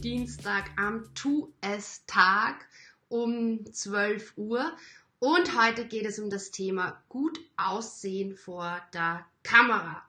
Dienstag 0.00 0.70
am 0.78 1.12
Tu-Es-Tag 1.14 2.66
um 3.08 3.70
12 3.70 4.32
Uhr. 4.36 4.74
Und 5.18 5.60
heute 5.60 5.86
geht 5.86 6.06
es 6.06 6.18
um 6.18 6.30
das 6.30 6.50
Thema 6.50 7.02
gut 7.10 7.38
aussehen 7.58 8.34
vor 8.34 8.80
der 8.94 9.26
Kamera. 9.42 10.02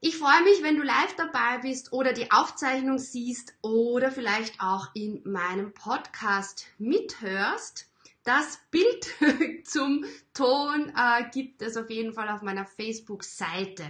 Ich 0.00 0.18
freue 0.18 0.42
mich, 0.42 0.64
wenn 0.64 0.76
du 0.76 0.82
live 0.82 1.14
dabei 1.14 1.58
bist 1.58 1.92
oder 1.92 2.12
die 2.12 2.32
Aufzeichnung 2.32 2.98
siehst 2.98 3.54
oder 3.62 4.10
vielleicht 4.10 4.60
auch 4.60 4.88
in 4.94 5.22
meinem 5.24 5.72
Podcast 5.72 6.66
mithörst. 6.78 7.88
Das 8.24 8.58
Bild 8.72 9.06
zum 9.64 10.04
Ton 10.34 10.92
äh, 10.96 11.30
gibt 11.32 11.62
es 11.62 11.76
auf 11.76 11.88
jeden 11.88 12.14
Fall 12.14 12.28
auf 12.28 12.42
meiner 12.42 12.66
Facebook-Seite. 12.66 13.84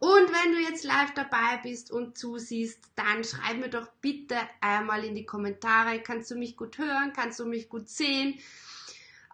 Und 0.00 0.32
wenn 0.32 0.52
du 0.52 0.60
jetzt 0.60 0.84
live 0.84 1.12
dabei 1.14 1.58
bist 1.62 1.90
und 1.90 2.16
zusiehst, 2.16 2.78
dann 2.94 3.24
schreib 3.24 3.58
mir 3.58 3.68
doch 3.68 3.88
bitte 4.00 4.36
einmal 4.60 5.04
in 5.04 5.16
die 5.16 5.26
Kommentare, 5.26 6.00
kannst 6.00 6.30
du 6.30 6.36
mich 6.36 6.56
gut 6.56 6.78
hören, 6.78 7.12
kannst 7.12 7.40
du 7.40 7.46
mich 7.46 7.68
gut 7.68 7.88
sehen, 7.88 8.38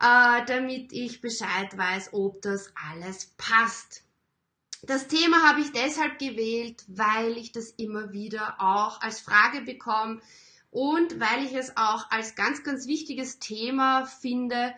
äh, 0.00 0.44
damit 0.46 0.92
ich 0.92 1.20
Bescheid 1.20 1.76
weiß, 1.76 2.14
ob 2.14 2.40
das 2.40 2.72
alles 2.90 3.34
passt. 3.36 4.04
Das 4.82 5.06
Thema 5.06 5.48
habe 5.48 5.60
ich 5.60 5.72
deshalb 5.72 6.18
gewählt, 6.18 6.84
weil 6.88 7.36
ich 7.36 7.52
das 7.52 7.70
immer 7.70 8.12
wieder 8.12 8.56
auch 8.58 9.02
als 9.02 9.20
Frage 9.20 9.62
bekomme 9.62 10.20
und 10.70 11.20
weil 11.20 11.44
ich 11.44 11.54
es 11.54 11.76
auch 11.76 12.10
als 12.10 12.36
ganz, 12.36 12.64
ganz 12.64 12.86
wichtiges 12.86 13.38
Thema 13.38 14.06
finde, 14.06 14.74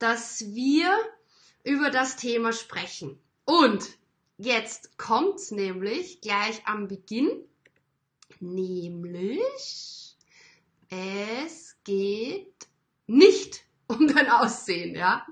dass 0.00 0.44
wir 0.54 0.92
über 1.62 1.90
das 1.90 2.16
Thema 2.16 2.52
sprechen. 2.52 3.18
Und 3.44 3.99
Jetzt 4.42 4.96
kommt's 4.96 5.50
nämlich 5.50 6.22
gleich 6.22 6.66
am 6.66 6.88
Beginn, 6.88 7.44
nämlich 8.40 10.16
es 10.88 11.76
geht 11.84 12.66
nicht 13.06 13.66
um 13.86 14.06
dein 14.06 14.30
Aussehen, 14.30 14.94
ja. 14.94 15.26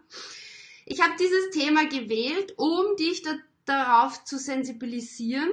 Ich 0.85 1.01
habe 1.01 1.15
dieses 1.19 1.49
Thema 1.53 1.89
gewählt, 1.89 2.53
um 2.59 2.97
dich 2.97 3.23
da, 3.23 3.35
darauf 3.65 4.25
zu 4.25 4.39
sensibilisieren, 4.39 5.51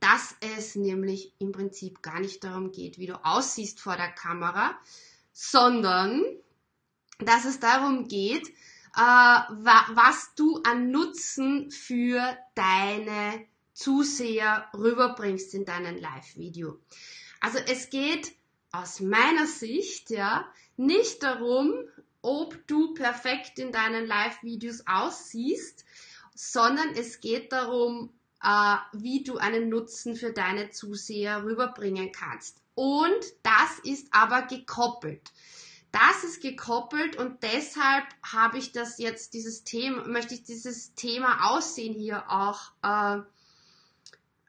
dass 0.00 0.34
es 0.56 0.74
nämlich 0.74 1.34
im 1.38 1.52
Prinzip 1.52 2.02
gar 2.02 2.18
nicht 2.18 2.42
darum 2.42 2.72
geht, 2.72 2.98
wie 2.98 3.06
du 3.06 3.24
aussiehst 3.24 3.78
vor 3.78 3.96
der 3.96 4.10
Kamera, 4.10 4.76
sondern 5.32 6.24
dass 7.20 7.44
es 7.44 7.60
darum 7.60 8.08
geht, 8.08 8.52
äh, 8.94 9.00
wa 9.00 9.86
was 9.94 10.34
du 10.34 10.60
an 10.62 10.90
Nutzen 10.90 11.70
für 11.70 12.36
deine 12.54 13.46
Zuseher 13.72 14.68
rüberbringst 14.74 15.54
in 15.54 15.64
deinem 15.64 15.96
Live-Video. 15.96 16.80
Also 17.40 17.58
es 17.58 17.90
geht 17.90 18.32
aus 18.72 19.00
meiner 19.00 19.46
Sicht 19.46 20.10
ja 20.10 20.46
nicht 20.76 21.22
darum, 21.22 21.74
ob 22.22 22.66
du 22.66 22.94
perfekt 22.94 23.58
in 23.58 23.72
deinen 23.72 24.06
Live-Videos 24.06 24.82
aussiehst, 24.86 25.84
sondern 26.34 26.90
es 26.94 27.20
geht 27.20 27.52
darum, 27.52 28.12
äh, 28.42 28.76
wie 28.92 29.22
du 29.22 29.38
einen 29.38 29.68
Nutzen 29.68 30.16
für 30.16 30.32
deine 30.32 30.70
Zuseher 30.70 31.44
rüberbringen 31.44 32.12
kannst. 32.12 32.60
Und 32.74 33.24
das 33.42 33.78
ist 33.82 34.08
aber 34.12 34.42
gekoppelt. 34.42 35.32
Das 35.90 36.22
ist 36.22 36.42
gekoppelt 36.42 37.16
und 37.16 37.42
deshalb 37.42 38.04
habe 38.22 38.58
ich 38.58 38.72
das 38.72 38.98
jetzt, 38.98 39.32
dieses 39.32 39.64
Thema, 39.64 40.06
möchte 40.06 40.34
ich 40.34 40.44
dieses 40.44 40.94
Thema 40.94 41.50
Aussehen 41.50 41.94
hier 41.94 42.30
auch 42.30 42.72
äh, 42.82 43.22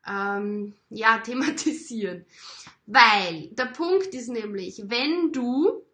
ähm, 0.05 0.73
ja, 0.89 1.17
thematisieren. 1.23 2.25
Weil 2.85 3.49
der 3.51 3.67
Punkt 3.67 4.07
ist 4.07 4.29
nämlich, 4.29 4.83
wenn 4.85 5.31
du 5.31 5.85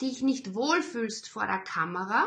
dich 0.00 0.22
nicht 0.22 0.54
wohlfühlst 0.54 1.28
vor 1.28 1.46
der 1.46 1.58
Kamera 1.58 2.26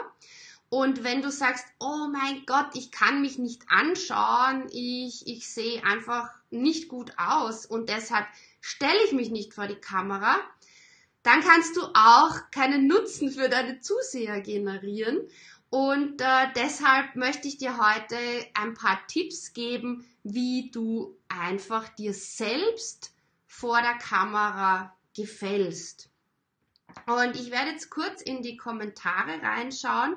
und 0.70 1.04
wenn 1.04 1.22
du 1.22 1.30
sagst, 1.30 1.66
oh 1.80 2.08
mein 2.12 2.46
Gott, 2.46 2.70
ich 2.74 2.92
kann 2.92 3.22
mich 3.22 3.38
nicht 3.38 3.64
anschauen, 3.70 4.68
ich, 4.72 5.28
ich 5.28 5.48
sehe 5.48 5.84
einfach 5.84 6.30
nicht 6.50 6.88
gut 6.88 7.14
aus 7.18 7.66
und 7.66 7.90
deshalb 7.90 8.26
stelle 8.62 9.04
ich 9.06 9.12
mich 9.12 9.30
nicht 9.30 9.54
vor 9.54 9.68
die 9.68 9.76
Kamera, 9.76 10.36
dann 11.24 11.42
kannst 11.42 11.76
du 11.78 11.82
auch 11.94 12.52
keinen 12.52 12.88
Nutzen 12.88 13.32
für 13.32 13.50
deine 13.50 13.80
Zuseher 13.80 14.42
generieren. 14.42 15.28
Und 15.70 16.22
äh, 16.22 16.48
deshalb 16.56 17.16
möchte 17.16 17.48
ich 17.48 17.58
dir 17.58 17.78
heute 17.78 18.18
ein 18.54 18.76
paar 18.76 19.00
Tipps 19.08 19.54
geben, 19.54 20.06
wie 20.24 20.70
du 20.70 21.18
einfach 21.30 21.90
dir 21.90 22.14
selbst 22.14 23.12
vor 23.48 23.82
der 23.82 23.96
Kamera 23.96 24.96
gefällst. 25.16 26.10
Und 27.08 27.36
ich 27.36 27.50
werde 27.50 27.72
jetzt 27.72 27.90
kurz 27.90 28.22
in 28.22 28.44
die 28.44 28.58
Kommentare 28.58 29.42
reinschauen, 29.42 30.16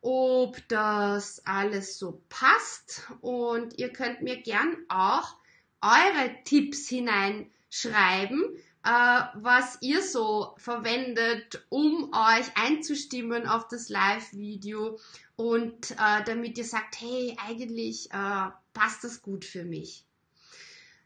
ob 0.00 0.56
das 0.68 1.44
alles 1.44 1.98
so 1.98 2.22
passt. 2.28 3.02
Und 3.20 3.78
ihr 3.78 3.92
könnt 3.92 4.22
mir 4.22 4.40
gern 4.40 4.76
auch 4.88 5.36
eure 5.82 6.34
Tipps 6.44 6.88
hineinschreiben, 6.88 8.56
äh, 8.86 9.22
was 9.34 9.78
ihr 9.80 10.00
so 10.00 10.54
verwendet, 10.58 11.66
um 11.70 12.12
euch 12.12 12.46
einzustimmen 12.54 13.48
auf 13.48 13.66
das 13.66 13.88
Live-Video 13.88 14.98
und 15.34 15.90
äh, 15.90 16.22
damit 16.24 16.56
ihr 16.56 16.64
sagt, 16.64 17.00
hey, 17.00 17.36
eigentlich 17.44 18.08
äh, 18.12 18.46
passt 18.72 19.02
das 19.02 19.22
gut 19.22 19.44
für 19.44 19.64
mich. 19.64 20.04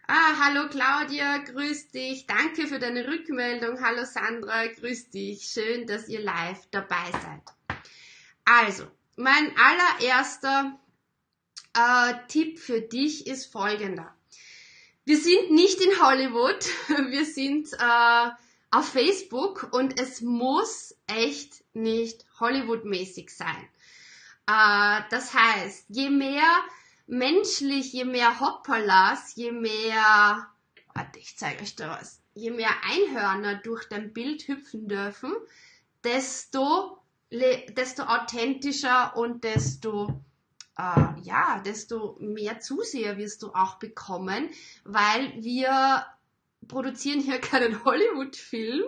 Ah, 0.06 0.34
hallo 0.40 0.68
Claudia, 0.68 1.38
grüß 1.38 1.88
dich. 1.88 2.26
Danke 2.26 2.66
für 2.66 2.80
deine 2.80 3.06
Rückmeldung. 3.06 3.80
Hallo 3.80 4.04
Sandra, 4.04 4.66
grüß 4.66 5.10
dich. 5.10 5.44
Schön, 5.44 5.86
dass 5.86 6.08
ihr 6.08 6.20
live 6.20 6.66
dabei 6.70 7.10
seid. 7.12 7.78
Also, 8.44 8.88
mein 9.16 9.54
allererster 9.56 10.78
äh, 11.74 12.14
Tipp 12.28 12.58
für 12.58 12.82
dich 12.82 13.26
ist 13.26 13.50
folgender. 13.50 14.14
Wir 15.10 15.18
sind 15.18 15.50
nicht 15.50 15.80
in 15.80 16.00
Hollywood, 16.00 16.64
wir 17.10 17.24
sind 17.24 17.72
äh, 17.72 18.30
auf 18.70 18.90
Facebook 18.90 19.68
und 19.72 20.00
es 20.00 20.20
muss 20.20 20.94
echt 21.08 21.64
nicht 21.74 22.24
Hollywood-mäßig 22.38 23.30
sein. 23.30 23.68
Äh, 24.46 25.02
das 25.10 25.34
heißt, 25.34 25.86
je 25.88 26.10
mehr 26.10 26.46
menschlich, 27.08 27.92
je 27.92 28.04
mehr 28.04 28.38
Hoppalas, 28.38 29.34
je 29.34 29.50
mehr, 29.50 30.46
warte, 30.94 31.18
ich 31.18 31.36
zeige 31.36 31.64
euch 31.64 31.74
da 31.74 31.90
was, 31.90 32.20
je 32.34 32.52
mehr 32.52 32.70
Einhörner 32.88 33.56
durch 33.56 33.88
dein 33.88 34.12
Bild 34.12 34.46
hüpfen 34.46 34.86
dürfen, 34.86 35.32
desto, 36.04 37.02
desto 37.32 38.04
authentischer 38.04 39.16
und 39.16 39.42
desto 39.42 40.22
äh, 40.80 41.20
ja, 41.22 41.60
desto 41.64 42.16
mehr 42.20 42.60
Zuseher 42.60 43.18
wirst 43.18 43.42
du 43.42 43.48
auch 43.48 43.74
bekommen, 43.74 44.48
weil 44.84 45.32
wir 45.36 46.06
produzieren 46.68 47.20
hier 47.20 47.38
keinen 47.40 47.84
Hollywood-Film, 47.84 48.84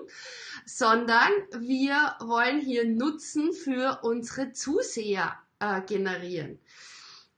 sondern 0.64 1.30
wir 1.58 2.16
wollen 2.20 2.60
hier 2.60 2.86
Nutzen 2.86 3.52
für 3.52 4.00
unsere 4.02 4.52
Zuseher 4.52 5.36
äh, 5.58 5.82
generieren. 5.82 6.58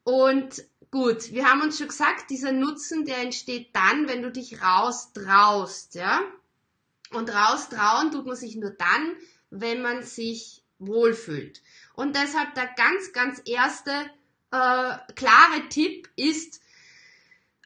Und 0.05 0.65
gut, 0.91 1.33
wir 1.33 1.51
haben 1.51 1.63
uns 1.63 1.79
schon 1.79 1.89
gesagt, 1.89 2.31
dieser 2.31 2.53
Nutzen, 2.53 3.07
der 3.07 3.19
entsteht 3.19 3.75
dann, 3.75 4.07
wenn 4.07 4.23
du 4.23 4.31
dich 4.31 4.63
raustraust, 4.63 5.95
ja. 5.95 6.21
Und 7.11 7.31
raustrauen 7.31 8.11
tut 8.11 8.27
man 8.27 8.37
sich 8.37 8.57
nur 8.57 8.71
dann, 8.71 9.17
wenn 9.51 9.83
man 9.83 10.03
sich 10.03 10.63
wohlfühlt. 10.79 11.63
Und 11.95 12.17
deshalb 12.17 12.55
der 12.55 12.69
ganz, 12.77 13.13
ganz 13.13 13.41
erste 13.45 13.93
äh, 14.55 15.13
klare 15.15 15.69
Tipp 15.69 16.09
ist 16.17 16.61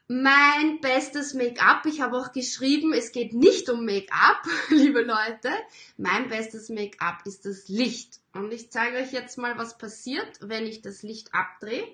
mein 0.07 0.81
bestes 0.81 1.35
Make-up. 1.35 1.85
Ich 1.85 2.01
habe 2.01 2.17
auch 2.17 2.33
geschrieben, 2.33 2.95
es 2.95 3.13
geht 3.13 3.35
nicht 3.35 3.69
um 3.69 3.85
Make-up, 3.85 4.43
liebe 4.71 5.03
Leute. 5.03 5.51
Mein 5.99 6.29
bestes 6.29 6.71
Make-up 6.71 7.27
ist 7.27 7.45
das 7.45 7.69
Licht. 7.69 8.21
Und 8.33 8.53
ich 8.53 8.71
zeige 8.71 8.97
euch 8.97 9.13
jetzt 9.13 9.37
mal, 9.37 9.59
was 9.59 9.77
passiert, 9.77 10.39
wenn 10.41 10.67
ich 10.67 10.81
das 10.81 11.03
Licht 11.03 11.35
abdrehe. 11.35 11.87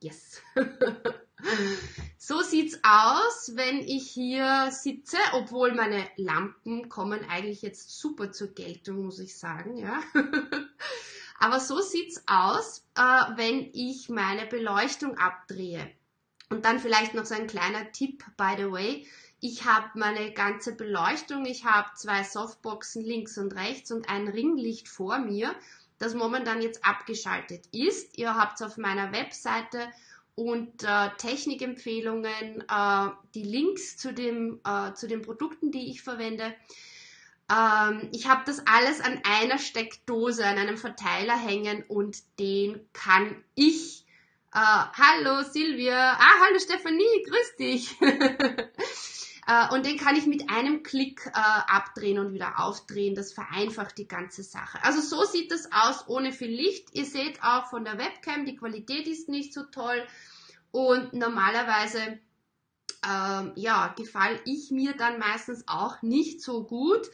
Yes. 0.00 0.42
So 2.18 2.40
sieht's 2.40 2.78
aus, 2.84 3.56
wenn 3.56 3.80
ich 3.80 4.08
hier 4.08 4.68
sitze, 4.70 5.16
obwohl 5.32 5.74
meine 5.74 6.08
Lampen 6.16 6.88
kommen 6.88 7.24
eigentlich 7.28 7.62
jetzt 7.62 7.98
super 7.98 8.30
zur 8.30 8.54
Geltung, 8.54 9.04
muss 9.04 9.18
ich 9.18 9.36
sagen, 9.36 9.76
ja. 9.76 10.00
Aber 11.42 11.58
so 11.58 11.80
sieht's 11.80 12.22
aus, 12.28 12.86
äh, 12.94 13.00
wenn 13.00 13.68
ich 13.72 14.08
meine 14.08 14.46
Beleuchtung 14.46 15.18
abdrehe. 15.18 15.90
Und 16.50 16.64
dann 16.64 16.78
vielleicht 16.78 17.14
noch 17.14 17.24
so 17.24 17.34
ein 17.34 17.48
kleiner 17.48 17.90
Tipp, 17.90 18.24
by 18.36 18.54
the 18.56 18.70
way. 18.70 19.08
Ich 19.40 19.64
habe 19.64 19.88
meine 19.94 20.30
ganze 20.30 20.72
Beleuchtung, 20.72 21.44
ich 21.44 21.64
habe 21.64 21.88
zwei 21.96 22.22
Softboxen 22.22 23.02
links 23.02 23.38
und 23.38 23.56
rechts 23.56 23.90
und 23.90 24.08
ein 24.08 24.28
Ringlicht 24.28 24.88
vor 24.88 25.18
mir, 25.18 25.52
das 25.98 26.14
momentan 26.14 26.62
jetzt 26.62 26.84
abgeschaltet 26.84 27.66
ist. 27.72 28.16
Ihr 28.18 28.36
habt 28.36 28.60
es 28.60 28.62
auf 28.64 28.76
meiner 28.76 29.10
Webseite 29.10 29.90
und 30.36 30.84
äh, 30.84 31.10
Technikempfehlungen, 31.18 32.60
äh, 32.68 33.08
die 33.34 33.42
Links 33.42 33.96
zu, 33.96 34.14
dem, 34.14 34.60
äh, 34.64 34.94
zu 34.94 35.08
den 35.08 35.22
Produkten, 35.22 35.72
die 35.72 35.90
ich 35.90 36.02
verwende. 36.02 36.54
Ähm, 37.52 38.08
ich 38.12 38.28
habe 38.28 38.42
das 38.46 38.66
alles 38.66 39.00
an 39.00 39.20
einer 39.24 39.58
Steckdose, 39.58 40.46
an 40.46 40.58
einem 40.58 40.78
Verteiler 40.78 41.36
hängen 41.36 41.84
und 41.86 42.18
den 42.38 42.80
kann 42.92 43.44
ich. 43.54 44.06
Äh, 44.54 44.58
hallo 44.58 45.42
Silvia, 45.42 46.12
ah 46.12 46.34
hallo 46.46 46.58
Stefanie, 46.58 47.24
grüß 47.28 47.56
dich. 47.58 47.96
Äh, 49.44 49.74
und 49.74 49.86
den 49.86 49.98
kann 49.98 50.14
ich 50.14 50.26
mit 50.26 50.50
einem 50.50 50.84
Klick 50.84 51.26
äh, 51.26 51.30
abdrehen 51.34 52.20
und 52.20 52.32
wieder 52.32 52.60
aufdrehen. 52.60 53.16
Das 53.16 53.32
vereinfacht 53.32 53.98
die 53.98 54.06
ganze 54.06 54.44
Sache. 54.44 54.78
Also 54.84 55.00
so 55.00 55.24
sieht 55.24 55.50
das 55.50 55.68
aus 55.72 56.06
ohne 56.06 56.30
viel 56.30 56.54
Licht. 56.54 56.90
Ihr 56.92 57.04
seht 57.04 57.42
auch 57.42 57.66
von 57.66 57.84
der 57.84 57.98
Webcam, 57.98 58.46
die 58.46 58.54
Qualität 58.54 59.08
ist 59.08 59.28
nicht 59.28 59.52
so 59.52 59.64
toll. 59.64 60.06
Und 60.70 61.12
normalerweise 61.12 62.20
ähm, 63.04 63.52
ja, 63.56 63.88
gefall 63.96 64.40
ich 64.44 64.70
mir 64.70 64.94
dann 64.96 65.18
meistens 65.18 65.64
auch 65.66 66.02
nicht 66.02 66.40
so 66.40 66.62
gut. 66.62 67.10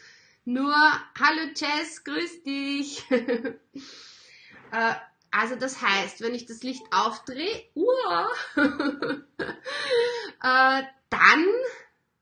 Nur, 0.50 0.74
hallo 1.20 1.50
Jess, 1.54 2.04
grüß 2.04 2.42
dich. 2.42 3.04
äh, 3.10 4.94
also 5.30 5.56
das 5.56 5.82
heißt, 5.82 6.22
wenn 6.22 6.34
ich 6.34 6.46
das 6.46 6.62
Licht 6.62 6.86
aufdrehe, 6.90 7.64
uh, 7.74 7.84
äh, 10.42 10.82
dann 11.10 11.44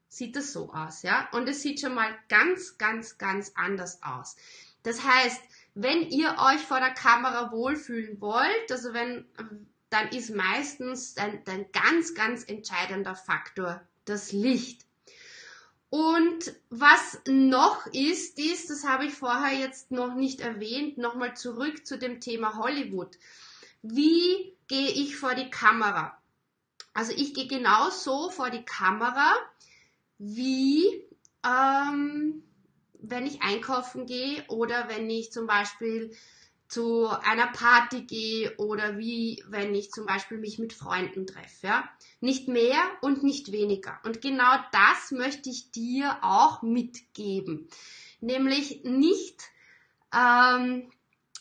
sieht 0.09 0.35
das 0.35 0.53
so 0.53 0.73
aus, 0.73 1.03
ja. 1.03 1.29
Und 1.31 1.49
es 1.49 1.63
sieht 1.63 1.81
schon 1.81 1.95
mal 1.95 2.19
ganz, 2.29 2.79
ganz, 2.79 3.17
ganz 3.17 3.53
anders 3.55 4.03
aus. 4.03 4.35
Das 4.83 5.05
heißt, 5.05 5.41
wenn 5.75 6.11
ihr 6.11 6.35
euch 6.51 6.63
vor 6.63 6.81
der 6.81 6.95
Kamera 6.95 7.53
wohlfühlen 7.53 8.21
wollt, 8.21 8.73
also 8.73 8.93
wenn, 8.93 9.25
dann 9.89 10.09
ist 10.09 10.35
meistens 10.35 11.17
ein, 11.17 11.45
ein 11.47 11.67
ganz, 11.71 12.17
ganz 12.17 12.43
entscheidender 12.43 13.15
Faktor 13.15 13.87
das 14.05 14.33
Licht. 14.33 14.86
Und 15.97 16.55
was 16.69 17.23
noch 17.27 17.87
ist, 17.87 18.39
ist, 18.39 18.69
das 18.69 18.85
habe 18.85 19.07
ich 19.07 19.15
vorher 19.15 19.59
jetzt 19.59 19.91
noch 19.91 20.15
nicht 20.15 20.43
erwähnt, 20.43 20.99
nochmal 20.99 21.35
zurück 21.35 21.87
zu 21.87 21.97
dem 21.97 22.21
Thema 22.21 22.59
Hollywood. 22.59 23.17
Wie 23.81 24.53
gehe 24.69 24.91
ich 24.91 25.17
vor 25.17 25.35
die 25.35 25.49
Kamera? 25.49 26.15
Also 26.93 27.13
ich 27.13 27.33
gehe 27.33 27.47
genau 27.47 27.89
so 27.89 28.29
vor 28.29 28.51
die 28.51 28.67
Kamera, 28.67 29.37
wie 30.19 31.03
ähm, 31.43 32.43
wenn 33.01 33.27
ich 33.27 33.41
einkaufen 33.41 34.05
gehe 34.05 34.45
oder 34.49 34.91
wenn 34.91 35.09
ich 35.09 35.33
zum 35.33 35.47
Beispiel 35.47 36.15
zu 36.69 37.07
einer 37.09 37.47
Party 37.47 38.03
gehe 38.03 38.57
oder 38.57 38.99
wie 38.99 39.43
wenn 39.49 39.75
ich 39.75 39.91
zum 39.91 40.07
Beispiel 40.07 40.39
mich 40.39 40.59
mit 40.59 40.73
Freunden 40.73 41.27
treffe. 41.27 41.67
Ja? 41.69 41.89
Nicht 42.21 42.49
mehr 42.49 42.79
und 43.03 43.23
nicht 43.23 43.53
weniger. 43.53 43.99
Und 44.05 44.21
genau 44.21 44.57
das 44.73 45.13
möchte 45.13 45.49
ich 45.49 45.71
dir 45.71 46.19
auch 46.23 46.63
mitgeben. 46.63 47.69
Nämlich 48.21 48.83
nicht, 48.83 49.43
ähm, 50.13 50.91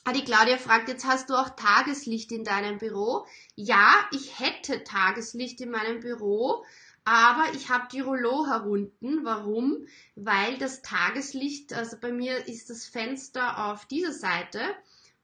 ah, 0.04 0.14
die 0.14 0.24
Claudia 0.24 0.58
fragt, 0.58 0.90
jetzt 0.90 1.06
hast 1.06 1.30
du 1.30 1.34
auch 1.34 1.50
Tageslicht 1.50 2.32
in 2.32 2.44
deinem 2.44 2.78
Büro. 2.78 3.26
Ja, 3.56 3.94
ich 4.12 4.40
hätte 4.40 4.84
Tageslicht 4.84 5.60
in 5.62 5.72
meinem 5.72 6.02
Büro, 6.02 6.64
aber 7.04 7.46
ich 7.56 7.70
habe 7.70 7.88
die 7.92 8.02
Rollo 8.02 8.46
herunten. 8.46 9.26
Warum? 9.26 9.88
Weil 10.16 10.58
das 10.60 10.84
Tageslicht, 10.84 11.74
also 11.74 11.98
bei 12.00 12.12
mir 12.12 12.48
ist 12.48 12.70
das 12.70 12.86
Fenster 12.86 13.66
auf 13.66 13.86
dieser 13.86 14.14
Seite 14.14 14.60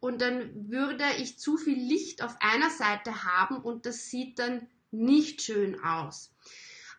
und 0.01 0.19
dann 0.19 0.69
würde 0.69 1.05
ich 1.19 1.39
zu 1.39 1.55
viel 1.55 1.77
Licht 1.77 2.21
auf 2.21 2.35
einer 2.41 2.69
Seite 2.69 3.23
haben 3.23 3.57
und 3.57 3.85
das 3.85 4.09
sieht 4.09 4.39
dann 4.39 4.67
nicht 4.89 5.41
schön 5.41 5.81
aus. 5.81 6.33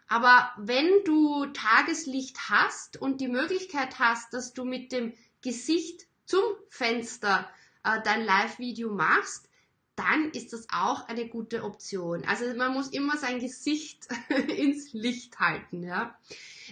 Aber 0.08 0.52
wenn 0.56 1.04
du 1.04 1.46
Tageslicht 1.46 2.48
hast 2.48 2.96
und 2.96 3.20
die 3.20 3.28
Möglichkeit 3.28 3.98
hast, 3.98 4.32
dass 4.32 4.54
du 4.54 4.64
mit 4.64 4.92
dem 4.92 5.14
Gesicht 5.42 6.06
zum 6.26 6.42
Fenster 6.68 7.50
äh, 7.84 8.00
dein 8.04 8.24
Live-Video 8.24 8.92
machst, 8.92 9.48
dann 9.96 10.30
ist 10.30 10.52
das 10.52 10.66
auch 10.72 11.08
eine 11.08 11.28
gute 11.28 11.64
Option. 11.64 12.24
Also 12.24 12.44
man 12.54 12.72
muss 12.72 12.88
immer 12.88 13.18
sein 13.18 13.40
Gesicht 13.40 14.06
ins 14.48 14.92
Licht 14.92 15.38
halten. 15.40 15.82
Ja. 15.82 16.16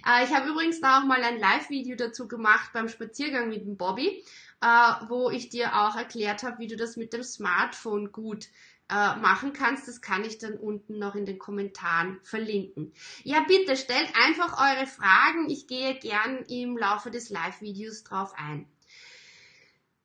Äh, 0.07 0.25
ich 0.25 0.35
habe 0.35 0.49
übrigens 0.49 0.81
da 0.81 1.01
auch 1.01 1.05
mal 1.05 1.23
ein 1.23 1.39
Live-Video 1.39 1.97
dazu 1.97 2.29
gemacht 2.29 2.71
beim 2.73 2.89
Spaziergang 2.89 3.49
mit 3.49 3.63
dem 3.63 3.77
Bobby, 3.77 4.25
äh, 4.61 4.93
wo 5.09 5.31
ich 5.31 5.49
dir 5.49 5.75
auch 5.75 5.97
erklärt 5.97 6.43
habe, 6.43 6.59
wie 6.59 6.67
du 6.67 6.77
das 6.77 6.97
mit 6.97 7.13
dem 7.13 7.23
Smartphone 7.23 8.13
gut 8.13 8.49
äh, 8.91 9.17
machen 9.17 9.53
kannst. 9.53 9.87
Das 9.89 10.01
kann 10.01 10.25
ich 10.25 10.39
dann 10.39 10.55
unten 10.55 10.99
noch 10.99 11.15
in 11.15 11.25
den 11.25 11.39
Kommentaren 11.39 12.19
verlinken. 12.23 12.93
Ja, 13.23 13.41
bitte 13.47 13.77
stellt 13.77 14.13
einfach 14.17 14.59
eure 14.59 14.87
Fragen. 14.87 15.49
Ich 15.49 15.67
gehe 15.67 15.95
gern 15.95 16.45
im 16.49 16.77
Laufe 16.77 17.11
des 17.11 17.31
Live-Videos 17.31 18.05
drauf 18.05 18.33
ein. 18.37 18.67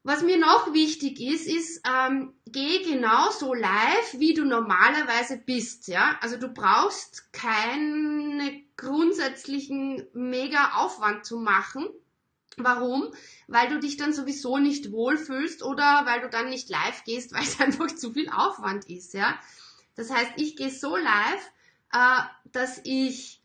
Was 0.04 0.22
mir 0.22 0.38
noch 0.38 0.72
wichtig 0.72 1.19
ist, 1.19 1.48
ist, 1.48 1.81
ähm, 1.84 2.36
geh 2.46 2.84
genauso 2.84 3.56
live, 3.56 4.19
wie 4.19 4.36
du 4.36 4.46
normalerweise 4.46 5.38
bist. 5.38 5.88
Ja? 5.88 6.19
Also 6.22 6.38
du 6.38 6.50
brauchst 6.50 7.34
keinen 7.34 8.68
grundsätzlichen 8.78 10.06
mega 10.13 10.74
Aufwand 10.75 11.25
zu 11.25 11.40
machen. 11.40 11.88
Warum? 12.57 13.12
Weil 13.48 13.69
du 13.69 13.80
dich 13.80 13.98
dann 13.98 14.13
sowieso 14.13 14.57
nicht 14.57 14.92
wohlfühlst 14.92 15.63
oder 15.63 16.06
weil 16.06 16.22
du 16.22 16.30
dann 16.30 16.50
nicht 16.50 16.69
live 16.69 17.04
gehst, 17.04 17.34
weil 17.34 17.44
es 17.44 17.60
einfach 17.60 17.88
zu 17.88 18.13
viel 18.13 18.30
Aufwand 18.30 18.90
ist. 18.90 19.13
Ja? 19.13 19.40
Das 19.96 20.12
heißt, 20.12 20.34
ich 20.38 20.56
gehe 20.56 20.72
so 20.72 20.96
live, 20.96 21.52
äh, 21.94 22.22
dass 22.52 22.79
ich 22.84 23.41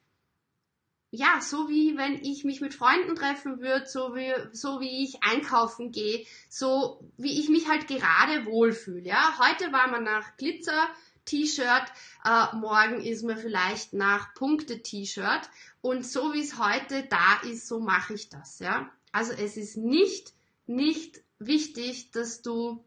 ja, 1.13 1.41
so 1.41 1.69
wie 1.69 1.97
wenn 1.97 2.23
ich 2.23 2.45
mich 2.45 2.61
mit 2.61 2.73
Freunden 2.73 3.17
treffen 3.17 3.61
würde, 3.61 3.87
so 3.87 4.15
wie, 4.15 4.33
so 4.53 4.81
wie 4.81 5.03
ich 5.03 5.25
einkaufen 5.25 5.91
gehe, 5.91 6.25
so 6.49 7.01
wie 7.17 7.41
ich 7.41 7.49
mich 7.49 7.69
halt 7.69 7.89
gerade 7.89 8.47
wohlfühle. 8.47 9.03
Ja, 9.03 9.37
heute 9.41 9.73
war 9.73 9.89
man 9.89 10.05
nach 10.05 10.37
Glitzer 10.37 10.89
T-Shirt, 11.25 11.85
äh, 12.25 12.57
morgen 12.57 13.01
ist 13.01 13.25
man 13.25 13.37
vielleicht 13.37 13.93
nach 13.93 14.35
Punkte 14.35 14.83
T-Shirt 14.83 15.51
und 15.81 16.07
so 16.07 16.33
wie 16.33 16.41
es 16.41 16.59
heute 16.59 17.05
da 17.05 17.41
ist, 17.49 17.67
so 17.67 17.81
mache 17.81 18.15
ich 18.15 18.29
das. 18.29 18.61
Ja, 18.61 18.91
also 19.13 19.33
es 19.33 19.57
ist 19.57 19.77
nicht 19.77 20.33
nicht 20.67 21.21
wichtig, 21.39 22.11
dass 22.13 22.43
du 22.43 22.83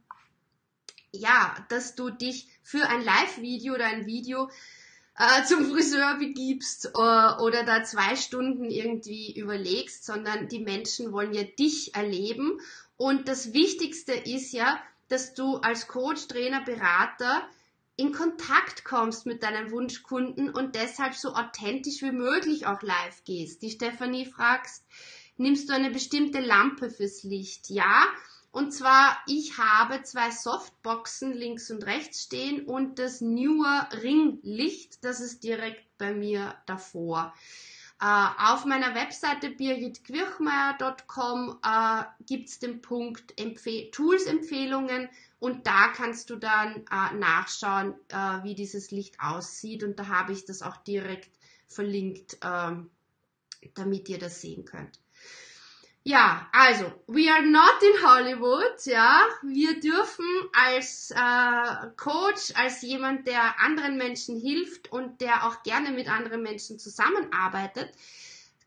ja, 1.11 1.55
dass 1.69 1.95
du 1.95 2.09
dich 2.09 2.47
für 2.63 2.87
ein 2.87 3.03
Live-Video 3.03 3.75
oder 3.75 3.85
ein 3.85 4.07
Video 4.07 4.49
äh, 5.17 5.43
zum 5.43 5.69
Friseur 5.69 6.17
begibst 6.17 6.85
äh, 6.85 6.89
oder 6.97 7.63
da 7.65 7.83
zwei 7.83 8.15
Stunden 8.15 8.65
irgendwie 8.65 9.37
überlegst, 9.37 10.05
sondern 10.05 10.47
die 10.47 10.59
Menschen 10.59 11.11
wollen 11.11 11.33
ja 11.33 11.43
dich 11.43 11.93
erleben. 11.93 12.59
Und 12.97 13.27
das 13.27 13.53
Wichtigste 13.53 14.13
ist 14.13 14.53
ja, 14.53 14.81
dass 15.09 15.35
du 15.35 15.57
als 15.57 15.87
Coach, 15.87 16.27
Trainer, 16.27 16.63
Berater 16.63 17.47
in 17.95 18.11
Kontakt 18.11 18.83
kommst 18.85 19.27
mit 19.27 19.43
deinen 19.43 19.69
Wunschkunden 19.69 20.49
und 20.49 20.73
deshalb 20.73 21.13
so 21.13 21.35
authentisch 21.35 22.01
wie 22.01 22.11
möglich 22.11 22.65
auch 22.65 22.81
live 22.81 23.23
gehst. 23.23 23.61
Die 23.61 23.69
Stefanie 23.69 24.25
fragst, 24.25 24.83
nimmst 25.37 25.69
du 25.69 25.73
eine 25.73 25.91
bestimmte 25.91 26.39
Lampe 26.39 26.89
fürs 26.89 27.23
Licht? 27.23 27.69
Ja, 27.69 28.07
und 28.53 28.71
zwar, 28.71 29.17
ich 29.25 29.57
habe 29.57 30.03
zwei 30.03 30.29
Softboxen 30.29 31.33
links 31.33 31.71
und 31.71 31.83
rechts 31.85 32.21
stehen 32.23 32.67
und 32.67 32.99
das 32.99 33.19
Newer 33.19 33.89
Ringlicht, 34.03 35.03
das 35.03 35.21
ist 35.21 35.43
direkt 35.43 35.97
bei 35.97 36.13
mir 36.13 36.53
davor. 36.67 37.33
Uh, 38.01 38.27
auf 38.37 38.65
meiner 38.65 38.95
Webseite 38.95 39.49
birgitquirchmeier.com 39.49 41.59
uh, 41.65 42.03
gibt 42.25 42.49
es 42.49 42.59
den 42.59 42.81
Punkt 42.81 43.39
Empfe 43.39 43.89
Tools-Empfehlungen 43.91 45.09
und 45.39 45.65
da 45.65 45.87
kannst 45.87 46.29
du 46.29 46.35
dann 46.35 46.85
uh, 46.91 47.15
nachschauen, 47.15 47.95
wie 48.43 48.55
dieses 48.55 48.91
Licht 48.91 49.15
aussieht 49.19 49.83
und 49.83 49.97
da 49.97 50.09
habe 50.09 50.33
ich 50.33 50.45
das 50.45 50.61
auch 50.61 50.77
direkt 50.77 51.31
verlinkt, 51.65 52.37
ähm, 52.43 52.91
damit 53.73 54.09
ihr 54.09 54.19
das 54.19 54.41
sehen 54.41 54.65
könnt. 54.65 54.99
Ja, 56.05 56.49
also, 56.51 56.91
we 57.07 57.31
are 57.31 57.45
not 57.45 57.81
in 57.81 58.05
Hollywood, 58.05 58.85
ja. 58.85 59.21
Wir 59.41 59.79
dürfen 59.79 60.25
als 60.51 61.11
äh, 61.11 61.87
Coach, 61.95 62.51
als 62.55 62.81
jemand, 62.81 63.25
der 63.25 63.57
anderen 63.61 63.95
Menschen 63.95 64.37
hilft 64.37 64.91
und 64.91 65.21
der 65.21 65.47
auch 65.47 65.63
gerne 65.63 65.91
mit 65.91 66.09
anderen 66.09 66.43
Menschen 66.43 66.77
zusammenarbeitet, 66.77 67.89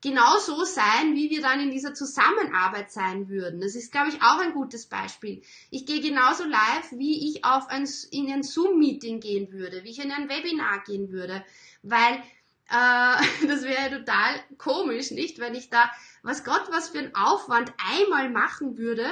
genauso 0.01 0.65
sein, 0.65 1.15
wie 1.15 1.29
wir 1.29 1.43
dann 1.43 1.61
in 1.61 1.71
dieser 1.71 1.93
Zusammenarbeit 1.93 2.91
sein 2.91 3.29
würden. 3.29 3.61
Das 3.61 3.75
ist, 3.75 3.93
glaube 3.93 4.09
ich, 4.09 4.23
auch 4.23 4.39
ein 4.39 4.55
gutes 4.55 4.87
Beispiel. 4.87 5.43
Ich 5.71 5.85
gehe 5.85 6.01
genauso 6.01 6.45
live, 6.45 6.93
wie 6.93 7.29
ich 7.29 7.45
auf 7.45 7.69
ein, 7.69 7.87
in 8.13 8.33
ein 8.33 8.45
Zoom-Meeting 8.45 9.21
gehen 9.21 9.53
würde, 9.53 9.85
wie 9.85 9.91
ich 9.91 10.03
in 10.03 10.11
ein 10.11 10.31
Webinar 10.31 10.83
gehen 10.85 11.13
würde, 11.13 11.45
weil 11.83 12.23
äh, 12.71 13.47
das 13.47 13.63
wäre 13.63 13.99
total 13.99 14.41
komisch, 14.59 15.11
nicht? 15.11 15.39
Wenn 15.39 15.55
ich 15.55 15.71
da 15.71 15.91
was 16.23 16.45
Gott 16.45 16.65
was 16.71 16.89
für 16.89 16.99
ein 16.99 17.15
Aufwand 17.15 17.73
einmal 17.95 18.31
machen 18.31 18.79
würde 18.79 19.07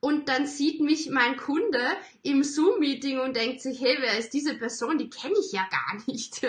und 0.00 0.28
dann 0.28 0.46
sieht 0.46 0.80
mich 0.80 1.08
mein 1.10 1.36
Kunde 1.36 1.80
im 2.22 2.44
Zoom-Meeting 2.44 3.18
und 3.18 3.34
denkt 3.34 3.60
sich, 3.60 3.80
hey, 3.80 3.96
wer 4.00 4.18
ist 4.18 4.30
diese 4.34 4.54
Person? 4.54 4.98
Die 4.98 5.10
kenne 5.10 5.34
ich 5.40 5.52
ja 5.52 5.66
gar 5.70 6.02
nicht. 6.06 6.46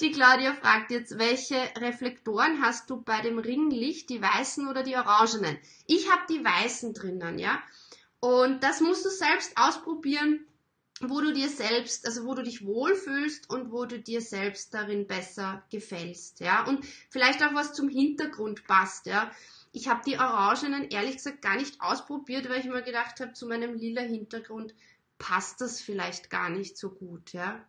Die 0.00 0.12
Claudia 0.12 0.54
fragt 0.54 0.90
jetzt, 0.90 1.18
welche 1.18 1.56
Reflektoren 1.78 2.62
hast 2.62 2.90
du 2.90 3.00
bei 3.00 3.20
dem 3.22 3.38
Ringlicht, 3.38 4.10
die 4.10 4.20
weißen 4.20 4.68
oder 4.68 4.82
die 4.82 4.96
orangenen? 4.96 5.58
Ich 5.86 6.10
habe 6.12 6.22
die 6.28 6.44
weißen 6.44 6.92
drinnen, 6.92 7.38
ja. 7.38 7.62
Und 8.20 8.62
das 8.62 8.80
musst 8.80 9.04
du 9.04 9.08
selbst 9.08 9.56
ausprobieren, 9.56 10.46
wo 11.08 11.20
du 11.20 11.32
dir 11.32 11.48
selbst, 11.48 12.06
also 12.06 12.24
wo 12.24 12.34
du 12.34 12.42
dich 12.42 12.64
wohlfühlst 12.64 13.50
und 13.50 13.72
wo 13.72 13.84
du 13.84 13.98
dir 13.98 14.20
selbst 14.20 14.72
darin 14.74 15.06
besser 15.06 15.64
gefällst, 15.70 16.40
ja. 16.40 16.64
Und 16.66 16.84
vielleicht 17.10 17.42
auch 17.42 17.54
was 17.54 17.74
zum 17.74 17.88
Hintergrund 17.88 18.64
passt, 18.66 19.06
ja. 19.06 19.30
Ich 19.72 19.88
habe 19.88 20.02
die 20.06 20.18
Orangenen 20.18 20.90
ehrlich 20.90 21.16
gesagt 21.16 21.42
gar 21.42 21.56
nicht 21.56 21.80
ausprobiert, 21.80 22.48
weil 22.48 22.60
ich 22.60 22.66
mir 22.66 22.82
gedacht 22.82 23.20
habe, 23.20 23.32
zu 23.32 23.46
meinem 23.46 23.74
lila 23.74 24.02
Hintergrund 24.02 24.74
passt 25.18 25.60
das 25.60 25.80
vielleicht 25.80 26.30
gar 26.30 26.50
nicht 26.50 26.76
so 26.76 26.90
gut, 26.90 27.32
ja. 27.32 27.64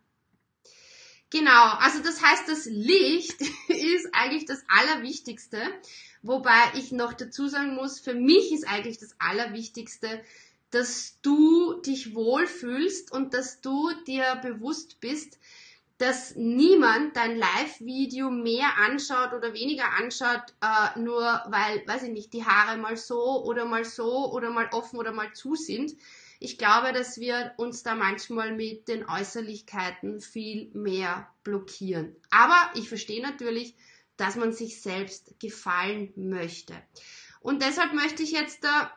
Genau, 1.30 1.72
also 1.78 2.00
das 2.00 2.22
heißt, 2.22 2.48
das 2.48 2.66
Licht 2.66 3.40
ist 3.68 4.08
eigentlich 4.12 4.44
das 4.44 4.62
Allerwichtigste, 4.68 5.60
wobei 6.22 6.60
ich 6.74 6.92
noch 6.92 7.12
dazu 7.12 7.48
sagen 7.48 7.74
muss, 7.74 7.98
für 7.98 8.14
mich 8.14 8.52
ist 8.52 8.68
eigentlich 8.68 8.98
das 8.98 9.16
Allerwichtigste, 9.18 10.22
dass 10.74 11.20
du 11.22 11.80
dich 11.82 12.14
wohlfühlst 12.14 13.12
und 13.12 13.32
dass 13.32 13.60
du 13.60 13.90
dir 14.06 14.40
bewusst 14.42 15.00
bist, 15.00 15.38
dass 15.98 16.34
niemand 16.34 17.16
dein 17.16 17.36
Live-Video 17.36 18.28
mehr 18.28 18.66
anschaut 18.84 19.32
oder 19.32 19.54
weniger 19.54 19.84
anschaut, 19.98 20.42
äh, 20.60 20.98
nur 20.98 21.22
weil, 21.46 21.86
weiß 21.86 22.02
ich 22.02 22.10
nicht, 22.10 22.32
die 22.32 22.44
Haare 22.44 22.76
mal 22.76 22.96
so 22.96 23.44
oder 23.44 23.64
mal 23.64 23.84
so 23.84 24.32
oder 24.32 24.50
mal 24.50 24.68
offen 24.72 24.98
oder 24.98 25.12
mal 25.12 25.32
zu 25.32 25.54
sind, 25.54 25.94
ich 26.40 26.58
glaube, 26.58 26.92
dass 26.92 27.20
wir 27.20 27.52
uns 27.56 27.84
da 27.84 27.94
manchmal 27.94 28.52
mit 28.52 28.88
den 28.88 29.08
Äußerlichkeiten 29.08 30.20
viel 30.20 30.70
mehr 30.74 31.28
blockieren. 31.44 32.16
Aber 32.30 32.70
ich 32.74 32.88
verstehe 32.88 33.22
natürlich, 33.22 33.76
dass 34.16 34.34
man 34.34 34.52
sich 34.52 34.82
selbst 34.82 35.38
gefallen 35.38 36.12
möchte. 36.16 36.74
Und 37.40 37.62
deshalb 37.62 37.92
möchte 37.94 38.22
ich 38.24 38.32
jetzt 38.32 38.64
da 38.64 38.92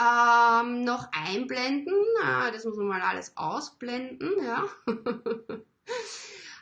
ähm, 0.00 0.84
noch 0.84 1.08
einblenden. 1.12 1.94
Ah, 2.22 2.50
das 2.50 2.64
muss 2.64 2.76
man 2.76 2.88
mal 2.88 3.02
alles 3.02 3.36
ausblenden, 3.36 4.32
ja. 4.42 4.66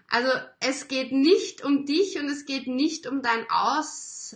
also 0.09 0.31
es 0.61 0.89
geht 0.89 1.13
nicht 1.13 1.65
um 1.65 1.87
dich 1.87 2.19
und 2.19 2.29
es 2.29 2.47
geht 2.47 2.67
nicht 2.67 3.07
um 3.07 3.23
dein 3.23 3.47
Aussehen. 3.51 4.35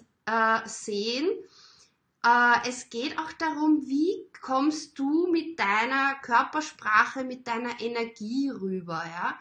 Äh, 2.25 2.69
es 2.69 2.91
geht 2.91 3.19
auch 3.19 3.33
darum, 3.33 3.89
wie 3.89 4.29
kommst 4.41 4.99
du 4.99 5.27
mit 5.31 5.59
deiner 5.59 6.15
Körpersprache, 6.23 7.25
mit 7.25 7.49
deiner 7.49 7.81
Energie 7.81 8.51
rüber, 8.51 9.03
ja. 9.05 9.39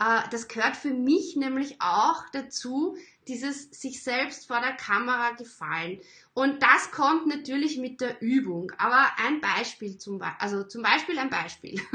Äh, 0.00 0.22
das 0.30 0.48
gehört 0.48 0.76
für 0.76 0.94
mich 0.94 1.36
nämlich 1.36 1.76
auch 1.80 2.24
dazu, 2.32 2.96
dieses 3.28 3.70
sich 3.70 4.02
selbst 4.02 4.48
vor 4.48 4.60
der 4.60 4.72
Kamera 4.72 5.32
gefallen. 5.32 6.00
Und 6.32 6.62
das 6.62 6.90
kommt 6.90 7.26
natürlich 7.26 7.76
mit 7.76 8.00
der 8.00 8.20
Übung. 8.22 8.72
Aber 8.78 9.10
ein 9.18 9.40
Beispiel 9.40 9.98
zum 9.98 10.18
Beispiel, 10.18 10.40
also 10.40 10.64
zum 10.64 10.82
Beispiel 10.82 11.18
ein 11.18 11.30
Beispiel. 11.30 11.80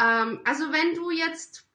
ähm, 0.00 0.40
also 0.44 0.72
wenn 0.72 0.94
du 0.94 1.10
jetzt, 1.10 1.66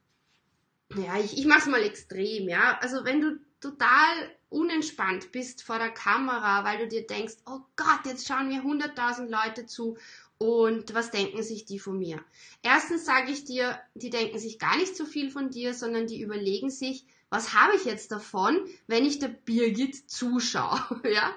ja, 0.96 1.18
ich, 1.20 1.38
ich 1.38 1.46
mach's 1.46 1.68
mal 1.68 1.84
extrem, 1.84 2.50
ja. 2.50 2.80
Also 2.82 3.06
wenn 3.06 3.22
du 3.22 3.40
total 3.62 4.36
unentspannt 4.50 5.32
bist 5.32 5.62
vor 5.62 5.78
der 5.78 5.92
Kamera, 5.92 6.64
weil 6.64 6.80
du 6.80 6.88
dir 6.88 7.06
denkst, 7.06 7.36
oh 7.46 7.60
Gott, 7.76 8.06
jetzt 8.06 8.28
schauen 8.28 8.48
mir 8.48 8.64
100.000 8.64 9.28
Leute 9.30 9.68
zu 9.68 9.96
und 10.40 10.94
was 10.94 11.12
denken 11.12 11.44
sich 11.44 11.66
die 11.66 11.80
von 11.80 12.00
mir? 12.00 12.24
Erstens 12.64 13.06
sage 13.06 13.32
ich 13.32 13.44
dir, 13.44 13.78
die 13.94 14.10
denken 14.10 14.40
sich 14.40 14.58
gar 14.58 14.78
nicht 14.78 14.96
so 14.96 15.06
viel 15.06 15.30
von 15.30 15.50
dir, 15.50 15.74
sondern 15.74 16.08
die 16.08 16.22
überlegen 16.22 16.70
sich, 16.70 17.06
was 17.30 17.54
habe 17.54 17.76
ich 17.76 17.84
jetzt 17.84 18.12
davon, 18.12 18.60
wenn 18.88 19.06
ich 19.06 19.20
der 19.20 19.28
Birgit 19.28 20.10
zuschaue, 20.10 20.82
ja? 21.14 21.36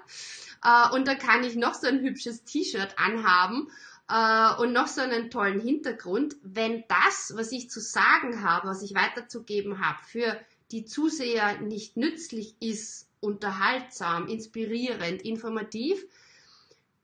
Äh, 0.65 0.95
und 0.95 1.09
da 1.09 1.17
kann 1.17 1.43
ich 1.43 1.57
noch 1.57 1.75
so 1.75 1.89
ein 1.89 2.01
hübsches 2.01 2.45
T-Shirt 2.45 2.95
anhaben 2.97 3.69
äh, 4.09 4.55
und 4.63 4.73
noch 4.73 4.87
so 4.87 5.01
einen 5.01 5.31
tollen 5.31 5.61
Hintergrund. 5.61 6.37
Wenn 6.43 6.85
das, 6.87 7.33
was 7.35 7.51
ich 7.51 7.69
zu 7.71 7.81
sagen 7.81 8.43
habe, 8.43 8.69
was 8.69 8.83
ich 8.83 8.95
weiterzugeben 8.95 9.85
habe, 9.85 9.99
für 10.05 10.41
die 10.71 10.85
Zuseher 10.85 11.61
nicht 11.61 11.97
nützlich 11.97 12.55
ist, 12.61 13.09
unterhaltsam, 13.21 14.29
inspirierend, 14.29 15.23
informativ, 15.23 16.07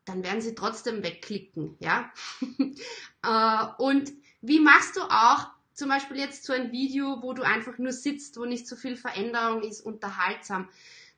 dann 0.08 0.24
werden 0.24 0.40
sie 0.40 0.54
trotzdem 0.54 1.02
wegklicken, 1.02 1.76
ja. 1.80 2.12
Äh, 3.24 3.66
und 3.78 4.12
wie 4.42 4.60
machst 4.60 4.94
du 4.94 5.00
auch 5.02 5.48
zum 5.74 5.88
Beispiel 5.88 6.18
jetzt 6.18 6.44
so 6.44 6.52
ein 6.52 6.70
Video, 6.70 7.20
wo 7.20 7.32
du 7.32 7.42
einfach 7.42 7.76
nur 7.78 7.90
sitzt, 7.92 8.36
wo 8.38 8.44
nicht 8.44 8.68
so 8.68 8.76
viel 8.76 8.96
Veränderung 8.96 9.62
ist, 9.62 9.80
unterhaltsam? 9.80 10.68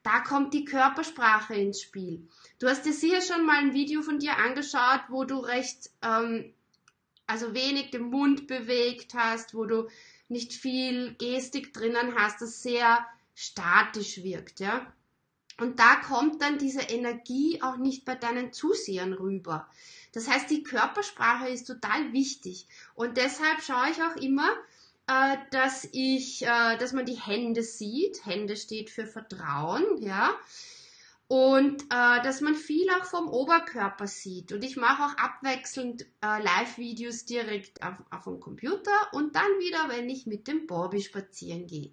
Da 0.02 0.20
kommt 0.20 0.54
die 0.54 0.64
Körpersprache 0.64 1.54
ins 1.54 1.82
Spiel. 1.82 2.26
Du 2.58 2.68
hast 2.68 2.86
dir 2.86 2.94
sicher 2.94 3.20
schon 3.20 3.44
mal 3.44 3.58
ein 3.58 3.74
Video 3.74 4.00
von 4.00 4.18
dir 4.18 4.38
angeschaut, 4.38 5.02
wo 5.10 5.24
du 5.24 5.40
recht, 5.40 5.90
ähm, 6.02 6.54
also 7.26 7.54
wenig 7.54 7.90
den 7.90 8.04
Mund 8.04 8.46
bewegt 8.46 9.12
hast, 9.12 9.54
wo 9.54 9.66
du 9.66 9.88
nicht 10.28 10.54
viel 10.54 11.14
Gestik 11.16 11.74
drinnen 11.74 12.14
hast, 12.16 12.40
das 12.40 12.62
sehr 12.62 13.04
statisch 13.34 14.22
wirkt, 14.22 14.60
ja. 14.60 14.90
Und 15.60 15.78
da 15.78 15.96
kommt 15.96 16.42
dann 16.42 16.58
diese 16.58 16.82
Energie 16.82 17.60
auch 17.62 17.76
nicht 17.76 18.04
bei 18.04 18.14
deinen 18.14 18.52
Zusehern 18.52 19.12
rüber. 19.12 19.68
Das 20.12 20.28
heißt, 20.28 20.50
die 20.50 20.62
Körpersprache 20.62 21.48
ist 21.48 21.66
total 21.66 22.12
wichtig. 22.12 22.66
Und 22.94 23.16
deshalb 23.16 23.62
schaue 23.62 23.90
ich 23.90 24.02
auch 24.02 24.16
immer, 24.16 24.50
äh, 25.06 25.36
dass 25.50 25.88
ich, 25.92 26.42
äh, 26.42 26.76
dass 26.78 26.92
man 26.92 27.06
die 27.06 27.18
Hände 27.18 27.62
sieht. 27.62 28.24
Hände 28.24 28.56
steht 28.56 28.90
für 28.90 29.06
Vertrauen, 29.06 29.84
ja. 30.00 30.34
Und 31.28 31.82
äh, 31.84 32.22
dass 32.22 32.40
man 32.40 32.56
viel 32.56 32.88
auch 32.90 33.04
vom 33.04 33.28
Oberkörper 33.28 34.08
sieht. 34.08 34.50
Und 34.50 34.64
ich 34.64 34.76
mache 34.76 35.04
auch 35.04 35.16
abwechselnd 35.16 36.02
äh, 36.22 36.42
Live-Videos 36.42 37.24
direkt 37.24 37.84
auf, 37.84 37.94
auf 38.10 38.24
dem 38.24 38.40
Computer 38.40 38.90
und 39.12 39.36
dann 39.36 39.50
wieder, 39.60 39.88
wenn 39.88 40.10
ich 40.10 40.26
mit 40.26 40.48
dem 40.48 40.66
Bobby 40.66 41.00
spazieren 41.00 41.68
gehe. 41.68 41.92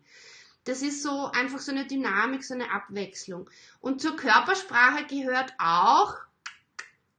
Das 0.68 0.82
ist 0.82 1.02
so 1.02 1.32
einfach 1.32 1.60
so 1.60 1.72
eine 1.72 1.88
Dynamik, 1.88 2.44
so 2.44 2.54
eine 2.54 2.72
Abwechslung. 2.72 3.50
Und 3.80 4.02
zur 4.02 4.18
Körpersprache 4.18 5.06
gehört 5.06 5.54
auch 5.60 6.18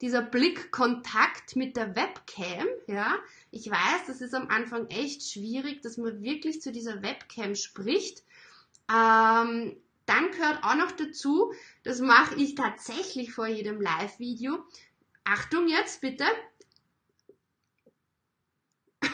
dieser 0.03 0.21
Blickkontakt 0.21 1.57
mit 1.57 1.75
der 1.75 1.97
Webcam, 1.97 2.67
ja. 2.87 3.15
Ich 3.51 3.71
weiß, 3.71 4.07
das 4.07 4.21
ist 4.21 4.35
am 4.35 4.49
Anfang 4.49 4.89
echt 4.89 5.23
schwierig, 5.23 5.81
dass 5.81 5.97
man 5.97 6.23
wirklich 6.23 6.61
zu 6.61 6.73
dieser 6.73 7.03
Webcam 7.03 7.55
spricht. 7.55 8.23
Ähm, 8.91 9.75
dann 10.05 10.31
gehört 10.31 10.63
auch 10.63 10.77
noch 10.77 10.93
dazu, 10.93 11.55
das 11.85 12.01
mache 12.01 12.35
ich 12.35 12.55
tatsächlich 12.55 13.33
vor 13.33 13.47
jedem 13.47 13.81
Live-Video. 13.81 14.63
Achtung 15.25 15.69
jetzt 15.69 16.03
bitte. 16.03 16.27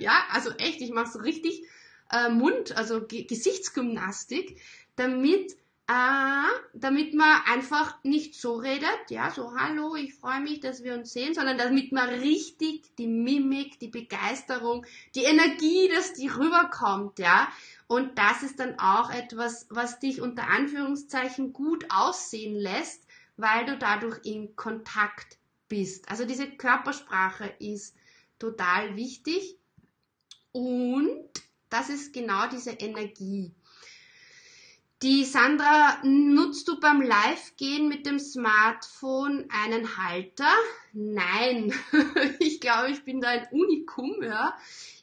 ja, 0.00 0.26
also 0.32 0.50
echt, 0.50 0.80
ich 0.80 0.90
mache 0.90 1.12
so 1.12 1.20
richtig 1.20 1.62
äh, 2.10 2.28
Mund, 2.28 2.76
also 2.76 3.02
G 3.06 3.24
Gesichtsgymnastik, 3.24 4.60
damit 4.96 5.56
äh, 5.88 6.48
damit 6.74 7.14
man 7.14 7.40
einfach 7.46 7.96
nicht 8.04 8.34
so 8.34 8.56
redet, 8.56 9.08
ja, 9.08 9.30
so 9.30 9.56
hallo, 9.56 9.94
ich 9.96 10.14
freue 10.14 10.40
mich, 10.40 10.60
dass 10.60 10.84
wir 10.84 10.92
uns 10.92 11.14
sehen, 11.14 11.32
sondern 11.32 11.56
damit 11.56 11.92
man 11.92 12.10
richtig 12.10 12.94
die 12.96 13.06
Mimik, 13.06 13.80
die 13.80 13.88
Begeisterung, 13.88 14.84
die 15.14 15.24
Energie, 15.24 15.88
dass 15.88 16.12
die 16.12 16.28
rüberkommt, 16.28 17.18
ja. 17.18 17.48
Und 17.86 18.18
das 18.18 18.42
ist 18.42 18.60
dann 18.60 18.78
auch 18.78 19.10
etwas, 19.10 19.66
was 19.70 19.98
dich 19.98 20.20
unter 20.20 20.48
Anführungszeichen 20.48 21.54
gut 21.54 21.86
aussehen 21.88 22.54
lässt, 22.54 23.06
weil 23.38 23.64
du 23.64 23.78
dadurch 23.78 24.18
in 24.26 24.56
Kontakt 24.56 25.38
bist. 25.68 26.10
Also 26.10 26.26
diese 26.26 26.50
Körpersprache 26.50 27.50
ist 27.60 27.96
total 28.38 28.94
wichtig 28.94 29.56
und 30.52 31.30
das 31.70 31.88
ist 31.88 32.12
genau 32.12 32.48
diese 32.48 32.72
Energie. 32.72 33.52
Die 35.02 35.24
Sandra, 35.24 36.00
nutzt 36.02 36.66
du 36.66 36.80
beim 36.80 37.00
Live-Gehen 37.00 37.86
mit 37.86 38.04
dem 38.04 38.18
Smartphone 38.18 39.48
einen 39.48 39.96
Halter? 39.96 40.52
Nein, 40.92 41.72
ich 42.40 42.60
glaube, 42.60 42.90
ich 42.90 43.04
bin 43.04 43.20
da 43.20 43.28
ein 43.28 43.46
Unikum, 43.52 44.22
ja. 44.22 44.58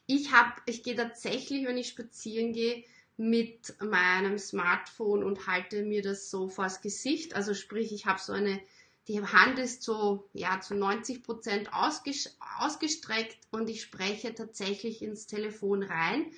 Ich 0.06 0.30
ich 0.66 0.84
gehe 0.84 0.96
tatsächlich, 0.96 1.66
wenn 1.66 1.78
ich 1.78 1.88
spazieren 1.88 2.52
gehe, 2.52 2.84
mit 3.18 3.82
meinem 3.82 4.38
Smartphone 4.38 5.24
und 5.24 5.48
halte 5.48 5.84
mir 5.84 6.02
das 6.02 6.30
so 6.30 6.50
vors 6.50 6.82
Gesicht. 6.82 7.34
Also 7.34 7.54
sprich, 7.54 7.94
ich 7.94 8.06
habe 8.06 8.20
so 8.20 8.34
eine, 8.34 8.60
die 9.08 9.22
Hand 9.22 9.60
ist 9.60 9.84
so, 9.84 10.28
ja, 10.34 10.60
zu 10.62 10.74
90 10.74 11.24
Prozent 11.24 11.70
ausgestreckt 11.74 13.38
und 13.52 13.70
ich 13.70 13.82
spreche 13.82 14.34
tatsächlich 14.34 15.02
ins 15.02 15.28
Telefon 15.28 15.84
rein. 15.84 16.32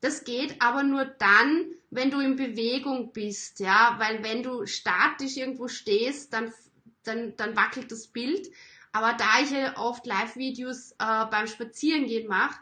Das 0.00 0.24
geht 0.24 0.60
aber 0.60 0.82
nur 0.82 1.04
dann, 1.04 1.66
wenn 1.90 2.10
du 2.10 2.20
in 2.20 2.36
Bewegung 2.36 3.12
bist, 3.12 3.60
ja, 3.60 3.96
weil 3.98 4.24
wenn 4.24 4.42
du 4.42 4.66
statisch 4.66 5.36
irgendwo 5.36 5.68
stehst, 5.68 6.32
dann, 6.32 6.52
dann, 7.04 7.36
dann 7.36 7.54
wackelt 7.54 7.92
das 7.92 8.06
Bild. 8.06 8.50
Aber 8.92 9.12
da 9.12 9.40
ich 9.42 9.50
ja 9.50 9.76
oft 9.76 10.06
Live-Videos 10.06 10.92
äh, 10.92 11.26
beim 11.30 11.46
Spazierengehen 11.46 12.26
mache, 12.26 12.58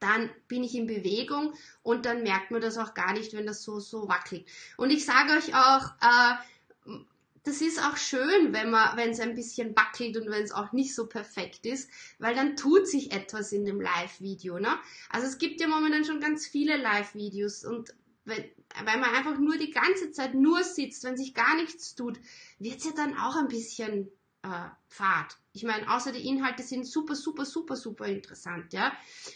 dann 0.00 0.30
bin 0.48 0.64
ich 0.64 0.74
in 0.74 0.86
Bewegung 0.86 1.54
und 1.82 2.04
dann 2.04 2.22
merkt 2.22 2.50
man 2.50 2.60
das 2.60 2.78
auch 2.78 2.94
gar 2.94 3.12
nicht, 3.12 3.32
wenn 3.32 3.46
das 3.46 3.62
so, 3.62 3.78
so 3.78 4.08
wackelt. 4.08 4.44
Und 4.76 4.90
ich 4.90 5.04
sage 5.04 5.32
euch 5.32 5.54
auch, 5.54 5.90
äh, 6.00 6.34
das 7.46 7.60
ist 7.60 7.80
auch 7.80 7.96
schön, 7.96 8.52
wenn 8.52 8.70
man, 8.70 8.96
wenn 8.96 9.10
es 9.10 9.20
ein 9.20 9.36
bisschen 9.36 9.76
wackelt 9.76 10.16
und 10.16 10.28
wenn 10.28 10.42
es 10.42 10.50
auch 10.50 10.72
nicht 10.72 10.94
so 10.96 11.06
perfekt 11.06 11.64
ist, 11.64 11.88
weil 12.18 12.34
dann 12.34 12.56
tut 12.56 12.88
sich 12.88 13.12
etwas 13.12 13.52
in 13.52 13.64
dem 13.64 13.80
Live-Video, 13.80 14.58
ne? 14.58 14.76
Also 15.10 15.28
es 15.28 15.38
gibt 15.38 15.60
ja 15.60 15.68
momentan 15.68 16.04
schon 16.04 16.18
ganz 16.18 16.46
viele 16.48 16.76
Live-Videos 16.76 17.64
und 17.64 17.94
wenn, 18.24 18.44
weil 18.84 18.98
man 18.98 19.14
einfach 19.14 19.38
nur 19.38 19.56
die 19.58 19.70
ganze 19.70 20.10
Zeit 20.10 20.34
nur 20.34 20.64
sitzt, 20.64 21.04
wenn 21.04 21.16
sich 21.16 21.34
gar 21.34 21.54
nichts 21.54 21.94
tut, 21.94 22.18
wird 22.58 22.78
es 22.78 22.84
ja 22.84 22.90
dann 22.90 23.16
auch 23.16 23.36
ein 23.36 23.46
bisschen 23.46 24.10
äh, 24.42 24.68
fad. 24.88 25.36
Ich 25.52 25.62
meine, 25.62 25.88
außer 25.88 26.10
die 26.10 26.26
Inhalte 26.26 26.64
sind 26.64 26.84
super, 26.84 27.14
super, 27.14 27.44
super, 27.44 27.76
super 27.76 28.06
interessant, 28.06 28.72
ja. 28.72 28.92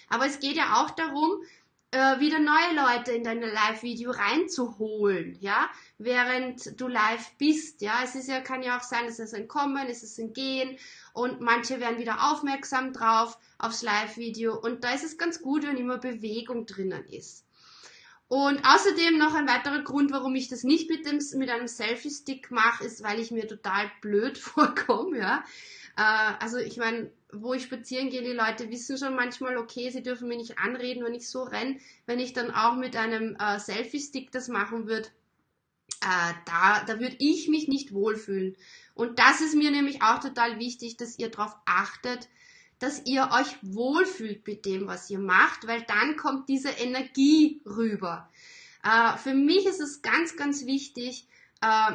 Aber 0.09 0.27
es 0.27 0.41
geht 0.41 0.57
ja 0.57 0.83
auch 0.83 0.91
darum, 0.91 1.45
äh, 1.93 2.21
wieder 2.21 2.39
neue 2.39 2.75
Leute 2.77 3.13
in 3.13 3.25
dein 3.25 3.41
Live-Video 3.41 4.13
reinzuholen, 4.13 5.37
ja, 5.41 5.69
während 5.99 6.81
du 6.81 6.87
live 6.87 7.33
bist, 7.39 7.81
ja. 7.81 8.01
Es 8.05 8.15
ist 8.15 8.29
ja, 8.29 8.41
kann 8.41 8.63
ja 8.63 8.79
auch 8.79 8.83
sein, 8.83 9.07
es 9.07 9.19
ist 9.19 9.35
ein 9.35 9.49
Kommen, 9.49 9.89
es 9.89 10.03
ist 10.03 10.19
ein 10.19 10.33
Gehen 10.33 10.79
und 11.13 11.41
manche 11.41 11.81
werden 11.81 11.99
wieder 11.99 12.31
aufmerksam 12.31 12.93
drauf 12.93 13.39
aufs 13.59 13.83
Live-Video 13.83 14.57
und 14.59 14.85
da 14.85 14.95
ist 14.95 15.05
es 15.05 15.19
ganz 15.19 15.43
gut, 15.43 15.65
wenn 15.65 15.77
immer 15.77 15.99
Bewegung 15.99 16.67
drinnen 16.67 17.05
ist. 17.07 17.45
Und 18.29 18.65
außerdem 18.65 19.19
noch 19.19 19.35
ein 19.35 19.49
weiterer 19.49 19.83
Grund, 19.83 20.13
warum 20.13 20.37
ich 20.37 20.47
das 20.47 20.63
nicht 20.63 20.89
mit, 20.89 21.05
dem, 21.05 21.19
mit 21.37 21.51
einem 21.51 21.67
Selfie-Stick 21.67 22.53
mache, 22.53 22.85
ist, 22.85 23.03
weil 23.03 23.19
ich 23.19 23.33
mir 23.33 23.49
total 23.49 23.91
blöd 24.01 24.39
vorkomme, 24.39 25.19
ja. 25.19 25.45
Äh, 25.97 26.33
also 26.41 26.59
ich 26.59 26.77
meine, 26.77 27.11
wo 27.33 27.55
ich 27.55 27.65
spazieren 27.65 28.11
gehe, 28.11 28.23
die 28.23 28.33
Leute 28.33 28.71
wissen 28.71 28.99
schon 28.99 29.15
manchmal, 29.15 29.57
okay, 29.57 29.91
sie 29.91 30.03
dürfen 30.03 30.29
mir 30.29 30.37
nicht 30.37 30.59
anreden, 30.59 31.05
wenn 31.05 31.15
ich 31.15 31.29
so 31.29 31.43
renne. 31.43 31.79
Wenn 32.07 32.19
ich 32.19 32.33
dann 32.33 32.51
auch 32.51 32.77
mit 32.77 32.97
einem 32.97 33.37
äh, 33.37 33.59
Selfie-Stick 33.59 34.33
das 34.33 34.49
machen 34.49 34.87
würde, 34.87 35.09
äh, 36.03 36.33
da, 36.47 36.85
da 36.85 36.99
würde 37.01 37.17
ich 37.19 37.49
mich 37.49 37.69
nicht 37.69 37.93
wohlfühlen. 37.93 38.57
Und 38.95 39.19
das 39.19 39.41
ist 39.41 39.55
mir 39.55 39.71
nämlich 39.71 40.03
auch 40.03 40.21
total 40.21 40.59
wichtig, 40.59 40.97
dass 40.97 41.19
ihr 41.19 41.31
darauf 41.31 41.55
achtet, 41.67 42.29
dass 42.79 43.03
ihr 43.05 43.31
euch 43.33 43.57
wohlfühlt 43.63 44.47
mit 44.47 44.65
dem, 44.65 44.87
was 44.87 45.11
ihr 45.11 45.19
macht, 45.19 45.67
weil 45.67 45.83
dann 45.83 46.17
kommt 46.17 46.49
diese 46.49 46.71
Energie 46.71 47.61
rüber. 47.67 48.29
Äh, 48.83 49.17
für 49.19 49.35
mich 49.35 49.67
ist 49.67 49.81
es 49.81 50.03
ganz, 50.03 50.37
ganz 50.37 50.65
wichtig, 50.65 51.27
äh, 51.61 51.93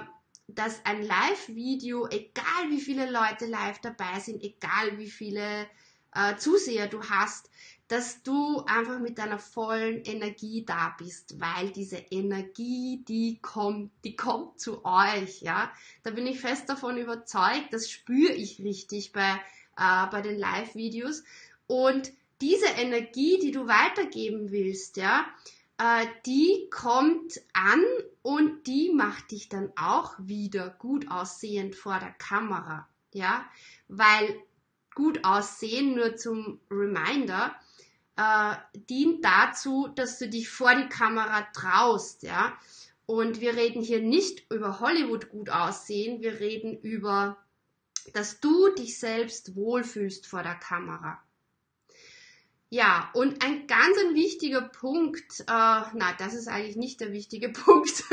dass 0.48 0.86
ein 0.86 1.04
Live-Video, 1.04 2.08
egal 2.08 2.70
wie 2.70 2.80
viele 2.80 3.10
Leute 3.10 3.46
live 3.46 3.80
dabei 3.80 4.20
sind, 4.20 4.44
egal 4.44 4.98
wie 4.98 5.10
viele 5.10 5.68
äh, 6.14 6.36
Zuseher 6.38 6.88
du 6.88 7.04
hast, 7.04 7.50
dass 7.88 8.24
du 8.24 8.64
einfach 8.66 9.00
mit 9.00 9.20
deiner 9.20 9.38
vollen 9.38 10.02
Energie 10.04 10.66
da 10.66 10.96
bist, 10.98 11.40
weil 11.40 11.70
diese 11.70 11.98
Energie, 11.98 13.04
die 13.08 13.40
kommt, 13.42 13.92
die 14.03 14.16
kommt 14.16 14.60
zu 14.60 14.84
euch, 14.84 15.42
ja. 15.42 15.72
Da 16.03 16.12
bin 16.12 16.25
ich 16.25 16.40
fest 16.40 16.68
davon 16.68 16.98
überzeugt, 16.98 17.72
das 17.72 17.90
spüre 17.90 18.34
ich 18.34 18.60
richtig 18.60 19.12
bei, 19.12 19.40
äh, 19.77 20.08
bei 20.10 20.22
den 20.22 20.38
Live-Videos. 20.38 21.24
Und 21.68 22.12
diese 22.42 22.68
Energie, 22.68 23.40
die 23.40 23.51
du 23.51 23.68
weitergeben 23.68 24.51
willst, 24.51 24.98
ja, 24.98 25.25
äh, 25.77 26.05
die 26.25 26.70
kommt 26.72 27.42
an 27.53 27.83
und 28.22 28.68
die 28.68 28.92
macht 28.94 29.31
dich 29.31 29.50
dann 29.50 29.72
auch 29.75 30.16
wieder 30.20 30.70
gut 30.70 31.09
aussehend 31.11 31.75
vor 31.75 32.00
der 32.00 32.14
Kamera, 32.14 32.88
ja, 33.14 33.46
weil 33.88 34.42
gut 34.94 35.25
aussehen 35.25 35.96
nur 35.96 36.16
zum 36.16 36.59
Reminder 36.72 37.55
äh, 38.16 38.55
dient 38.90 39.24
dazu, 39.25 39.90
dass 39.96 40.18
du 40.20 40.29
dich 40.29 40.50
vor 40.50 40.74
die 40.74 40.90
Kamera 40.90 41.42
traust, 41.53 42.24
ja. 42.24 42.57
Und 43.05 43.40
wir 43.40 43.55
reden 43.55 43.83
hier 43.83 44.01
nicht 44.01 44.51
über 44.51 44.79
Hollywood 44.79 45.29
gut 45.29 45.50
aussehen, 45.50 46.22
wir 46.22 46.40
reden 46.40 46.79
über, 46.79 47.38
dass 48.14 48.40
du 48.40 48.74
dich 48.74 48.98
selbst 48.98 49.55
wohlfühlst 49.55 50.25
vor 50.25 50.42
der 50.42 50.55
Kamera. 50.55 51.22
Ja, 52.70 53.10
und 53.14 53.44
ein 53.44 53.68
ganz 53.68 53.98
ein 54.00 54.16
wichtiger 54.16 54.62
Punkt, 54.62 55.42
äh, 55.42 55.44
na, 55.48 56.14
das 56.18 56.34
ist 56.34 56.48
eigentlich 56.48 56.75
nicht 56.75 57.00
der 57.00 57.12
wichtige 57.12 57.50
Punkt, 57.54 58.04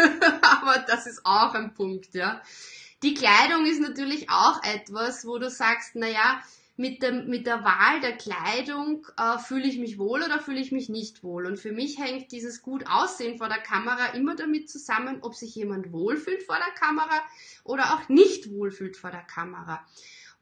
aber 0.43 0.85
das 0.87 1.07
ist 1.07 1.23
auch 1.25 1.55
ein 1.55 1.75
Punkt, 1.75 2.15
ja. 2.15 2.43
Die 3.03 3.15
Kleidung 3.15 3.67
ist 3.67 3.81
natürlich 3.81 4.31
auch 4.31 4.63
etwas, 4.63 5.27
wo 5.27 5.39
du 5.39 5.51
sagst, 5.51 5.93
na 5.95 6.07
ja, 6.07 6.43
mit, 6.77 7.03
dem, 7.03 7.29
mit 7.29 7.47
der 7.47 7.65
Wahl 7.65 8.01
der 8.01 8.17
Kleidung 8.17 9.07
äh, 9.17 9.39
fühle 9.39 9.67
ich 9.67 9.79
mich 9.79 9.99
wohl 9.99 10.23
oder 10.23 10.39
fühle 10.39 10.61
ich 10.61 10.73
mich 10.73 10.89
nicht 10.89 11.23
wohl. 11.23 11.47
Und 11.47 11.59
für 11.59 11.73
mich 11.73 11.99
hängt 11.99 12.33
dieses 12.33 12.63
gut 12.63 12.85
Aussehen 12.87 13.39
vor 13.39 13.49
der 13.49 13.59
Kamera 13.59 14.07
immer 14.15 14.37
damit 14.37 14.71
zusammen, 14.71 15.19
ob 15.23 15.35
sich 15.35 15.55
jemand 15.55 15.93
wohlfühlt 15.93 16.43
vor 16.43 16.57
der 16.57 16.75
Kamera 16.75 17.21
oder 17.65 17.95
auch 17.95 18.09
nicht 18.09 18.51
wohlfühlt 18.51 18.97
vor 18.97 19.11
der 19.11 19.23
Kamera. 19.23 19.85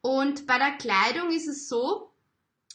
Und 0.03 0.47
bei 0.47 0.59
der 0.59 0.73
Kleidung 0.73 1.31
ist 1.31 1.49
es 1.49 1.69
so, 1.69 2.10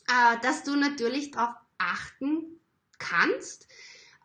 äh, 0.08 0.40
dass 0.42 0.64
du 0.64 0.76
natürlich 0.76 1.32
darauf 1.32 1.56
achten 1.78 2.60
kannst, 2.98 3.68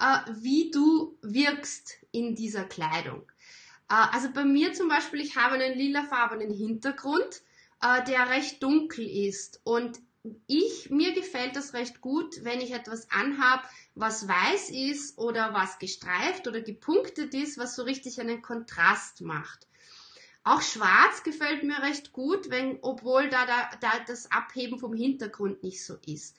äh, 0.01 0.19
wie 0.41 0.71
du 0.71 1.19
wirkst 1.23 1.99
in 2.13 2.35
dieser 2.35 2.65
Kleidung. 2.65 3.23
Äh, 3.89 3.95
also 4.13 4.31
bei 4.33 4.45
mir 4.45 4.73
zum 4.73 4.89
Beispiel, 4.89 5.21
ich 5.21 5.37
habe 5.37 5.55
einen 5.55 5.77
lilafarbenen 5.77 6.51
Hintergrund, 6.53 7.43
äh, 7.83 8.05
der 8.05 8.31
recht 8.31 8.63
dunkel 8.63 9.07
ist 9.07 9.61
und 9.65 10.01
ich, 10.47 10.91
mir 10.91 11.15
gefällt 11.15 11.57
das 11.57 11.73
recht 11.73 12.03
gut, 12.03 12.45
wenn 12.45 12.61
ich 12.61 12.73
etwas 12.73 13.11
anhab, 13.11 13.67
was 13.95 14.29
weiß 14.29 14.69
ist 14.71 15.17
oder 15.17 15.55
was 15.55 15.79
gestreift 15.79 16.47
oder 16.47 16.61
gepunktet 16.61 17.33
ist, 17.33 17.57
was 17.57 17.75
so 17.75 17.85
richtig 17.85 18.21
einen 18.21 18.43
Kontrast 18.43 19.23
macht. 19.23 19.67
Auch 20.43 20.63
schwarz 20.63 21.23
gefällt 21.23 21.63
mir 21.65 21.83
recht 21.83 22.13
gut, 22.13 22.51
wenn, 22.51 22.79
obwohl 22.83 23.29
da, 23.29 23.45
da, 23.45 23.71
da 23.81 23.93
das 24.07 24.31
Abheben 24.31 24.79
vom 24.79 24.95
Hintergrund 24.95 25.63
nicht 25.63 25.85
so 25.85 25.99
ist. 26.07 26.37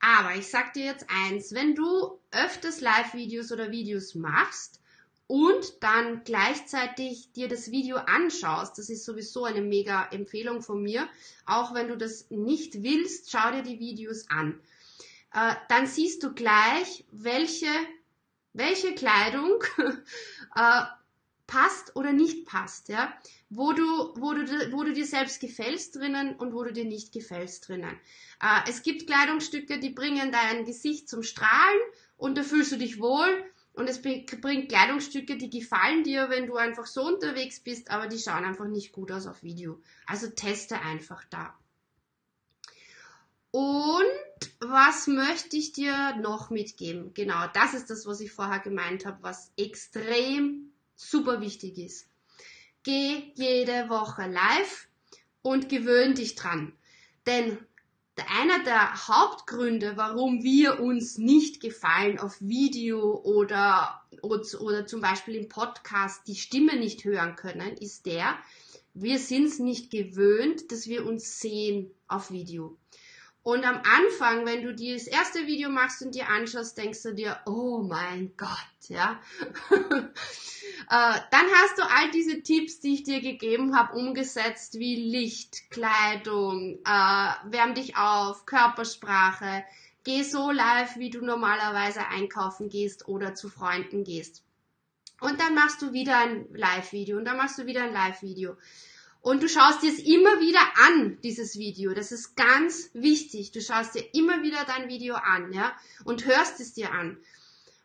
Aber 0.00 0.34
ich 0.34 0.48
sag 0.48 0.72
dir 0.72 0.84
jetzt 0.84 1.06
eins, 1.08 1.54
wenn 1.54 1.74
du 1.74 2.18
öfters 2.30 2.80
Live-Videos 2.80 3.52
oder 3.52 3.70
Videos 3.70 4.14
machst 4.14 4.80
und 5.26 5.82
dann 5.82 6.24
gleichzeitig 6.24 7.32
dir 7.32 7.48
das 7.48 7.70
Video 7.70 7.96
anschaust, 7.96 8.78
das 8.78 8.90
ist 8.90 9.04
sowieso 9.04 9.44
eine 9.44 9.62
mega 9.62 10.06
Empfehlung 10.10 10.62
von 10.62 10.82
mir, 10.82 11.08
auch 11.46 11.74
wenn 11.74 11.88
du 11.88 11.96
das 11.96 12.30
nicht 12.30 12.82
willst, 12.82 13.30
schau 13.30 13.50
dir 13.52 13.62
die 13.62 13.78
Videos 13.78 14.28
an. 14.28 14.60
Äh, 15.32 15.54
dann 15.68 15.86
siehst 15.86 16.22
du 16.22 16.32
gleich, 16.32 17.04
welche, 17.10 17.70
welche 18.52 18.94
Kleidung 18.94 19.62
äh, 20.54 20.82
passt 21.46 21.94
oder 21.94 22.12
nicht 22.12 22.46
passt, 22.46 22.88
ja, 22.88 23.12
wo 23.50 23.72
du, 23.72 23.84
wo 24.16 24.32
du, 24.32 24.72
wo 24.72 24.82
du 24.82 24.92
dir 24.92 25.06
selbst 25.06 25.40
gefällst 25.40 25.96
drinnen 25.96 26.36
und 26.36 26.54
wo 26.54 26.64
du 26.64 26.72
dir 26.72 26.84
nicht 26.84 27.12
gefällst 27.12 27.68
drinnen. 27.68 27.98
Äh, 28.40 28.68
es 28.68 28.82
gibt 28.82 29.06
Kleidungsstücke, 29.06 29.78
die 29.78 29.90
bringen 29.90 30.32
dein 30.32 30.64
Gesicht 30.64 31.08
zum 31.08 31.22
Strahlen 31.22 31.80
und 32.16 32.38
da 32.38 32.42
fühlst 32.42 32.72
du 32.72 32.76
dich 32.76 32.98
wohl 32.98 33.44
und 33.74 33.88
es 33.88 34.00
bringt 34.00 34.68
Kleidungsstücke, 34.68 35.36
die 35.36 35.50
gefallen 35.50 36.04
dir, 36.04 36.30
wenn 36.30 36.46
du 36.46 36.56
einfach 36.56 36.86
so 36.86 37.02
unterwegs 37.02 37.60
bist, 37.60 37.90
aber 37.90 38.06
die 38.06 38.18
schauen 38.18 38.44
einfach 38.44 38.66
nicht 38.66 38.92
gut 38.92 39.10
aus 39.10 39.26
auf 39.26 39.42
Video. 39.42 39.80
Also 40.06 40.28
teste 40.28 40.80
einfach 40.80 41.24
da. 41.28 41.58
Und 43.50 44.04
was 44.60 45.06
möchte 45.06 45.56
ich 45.56 45.72
dir 45.72 46.16
noch 46.16 46.50
mitgeben? 46.50 47.14
Genau, 47.14 47.46
das 47.52 47.74
ist 47.74 47.90
das, 47.90 48.06
was 48.06 48.20
ich 48.20 48.32
vorher 48.32 48.60
gemeint 48.60 49.06
habe, 49.06 49.22
was 49.22 49.52
extrem 49.56 50.73
super 50.96 51.40
wichtig 51.40 51.78
ist. 51.78 52.08
Geh 52.82 53.32
jede 53.34 53.88
Woche 53.88 54.26
live 54.26 54.88
und 55.42 55.68
gewöhn 55.68 56.14
dich 56.14 56.34
dran. 56.34 56.72
Denn 57.26 57.58
einer 58.16 58.62
der 58.62 59.08
Hauptgründe, 59.08 59.96
warum 59.96 60.42
wir 60.42 60.80
uns 60.80 61.18
nicht 61.18 61.60
gefallen 61.60 62.18
auf 62.18 62.40
Video 62.40 63.20
oder, 63.22 64.02
oder 64.22 64.86
zum 64.86 65.00
Beispiel 65.00 65.34
im 65.34 65.48
Podcast 65.48 66.26
die 66.28 66.36
Stimme 66.36 66.76
nicht 66.76 67.04
hören 67.04 67.36
können, 67.36 67.76
ist 67.78 68.06
der, 68.06 68.38
wir 68.92 69.18
sind 69.18 69.46
es 69.46 69.58
nicht 69.58 69.90
gewöhnt, 69.90 70.70
dass 70.70 70.86
wir 70.86 71.04
uns 71.04 71.40
sehen 71.40 71.90
auf 72.06 72.30
Video. 72.30 72.76
Und 73.44 73.62
am 73.66 73.76
Anfang, 73.76 74.46
wenn 74.46 74.62
du 74.62 74.74
dir 74.74 74.94
das 74.94 75.06
erste 75.06 75.46
Video 75.46 75.68
machst 75.68 76.00
und 76.00 76.14
dir 76.14 76.30
anschaust, 76.30 76.78
denkst 76.78 77.02
du 77.02 77.12
dir, 77.12 77.38
oh 77.44 77.82
mein 77.82 78.32
Gott, 78.38 78.88
ja. 78.88 79.20
äh, 79.70 80.06
dann 80.88 81.46
hast 81.54 81.76
du 81.76 81.82
all 81.82 82.10
diese 82.10 82.42
Tipps, 82.42 82.80
die 82.80 82.94
ich 82.94 83.02
dir 83.02 83.20
gegeben 83.20 83.76
habe, 83.76 83.98
umgesetzt, 83.98 84.78
wie 84.78 84.96
Licht, 84.96 85.68
Kleidung, 85.68 86.78
äh, 86.86 87.50
wärm 87.50 87.74
dich 87.74 87.98
auf, 87.98 88.46
Körpersprache, 88.46 89.62
geh 90.04 90.22
so 90.22 90.50
live, 90.50 90.96
wie 90.96 91.10
du 91.10 91.22
normalerweise 91.22 92.08
einkaufen 92.08 92.70
gehst 92.70 93.08
oder 93.08 93.34
zu 93.34 93.50
Freunden 93.50 94.04
gehst. 94.04 94.42
Und 95.20 95.38
dann 95.38 95.54
machst 95.54 95.82
du 95.82 95.92
wieder 95.92 96.16
ein 96.16 96.46
Live-Video 96.54 97.18
und 97.18 97.26
dann 97.26 97.36
machst 97.36 97.58
du 97.58 97.66
wieder 97.66 97.82
ein 97.84 97.92
Live-Video. 97.92 98.56
Und 99.24 99.42
du 99.42 99.48
schaust 99.48 99.82
dir 99.82 99.90
es 99.90 100.00
immer 100.00 100.38
wieder 100.38 100.60
an, 100.86 101.18
dieses 101.22 101.58
Video. 101.58 101.94
Das 101.94 102.12
ist 102.12 102.36
ganz 102.36 102.90
wichtig. 102.92 103.52
Du 103.52 103.62
schaust 103.62 103.94
dir 103.94 104.04
immer 104.12 104.42
wieder 104.42 104.66
dein 104.66 104.90
Video 104.90 105.14
an, 105.14 105.50
ja, 105.54 105.74
und 106.04 106.26
hörst 106.26 106.60
es 106.60 106.74
dir 106.74 106.92
an. 106.92 107.16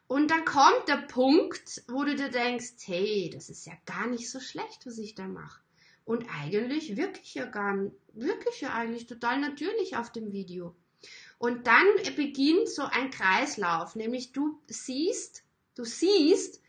Und 0.08 0.32
dann 0.32 0.44
kommt 0.44 0.90
der 0.90 0.98
Punkt, 0.98 1.84
wo 1.88 2.04
du 2.04 2.14
dir 2.14 2.28
denkst, 2.28 2.74
hey, 2.84 3.32
das 3.34 3.50
ist 3.50 3.66
ja 3.66 3.72
gar 3.86 4.08
nicht 4.08 4.30
so 4.30 4.42
schlecht, 4.42 4.86
was 4.86 4.98
ich 4.98 5.16
da 5.16 5.28
mache. 5.28 5.62
Und 6.04 6.26
eigentlich 6.42 6.98
wirklich 6.98 7.36
ja 7.36 7.46
gar 7.46 7.90
wirklich 8.12 8.60
ja 8.60 8.74
eigentlich 8.74 9.08
total 9.08 9.40
natürlich 9.40 9.96
auf 9.96 10.12
dem 10.12 10.34
Video. 10.34 10.76
Und 11.38 11.68
dann 11.68 11.86
beginnt 12.18 12.68
so 12.68 12.84
ein 12.84 13.12
Kreislauf, 13.12 13.96
nämlich 13.96 14.34
du 14.34 14.60
siehst, 14.68 15.44
du 15.76 15.86
siehst, 15.86 16.62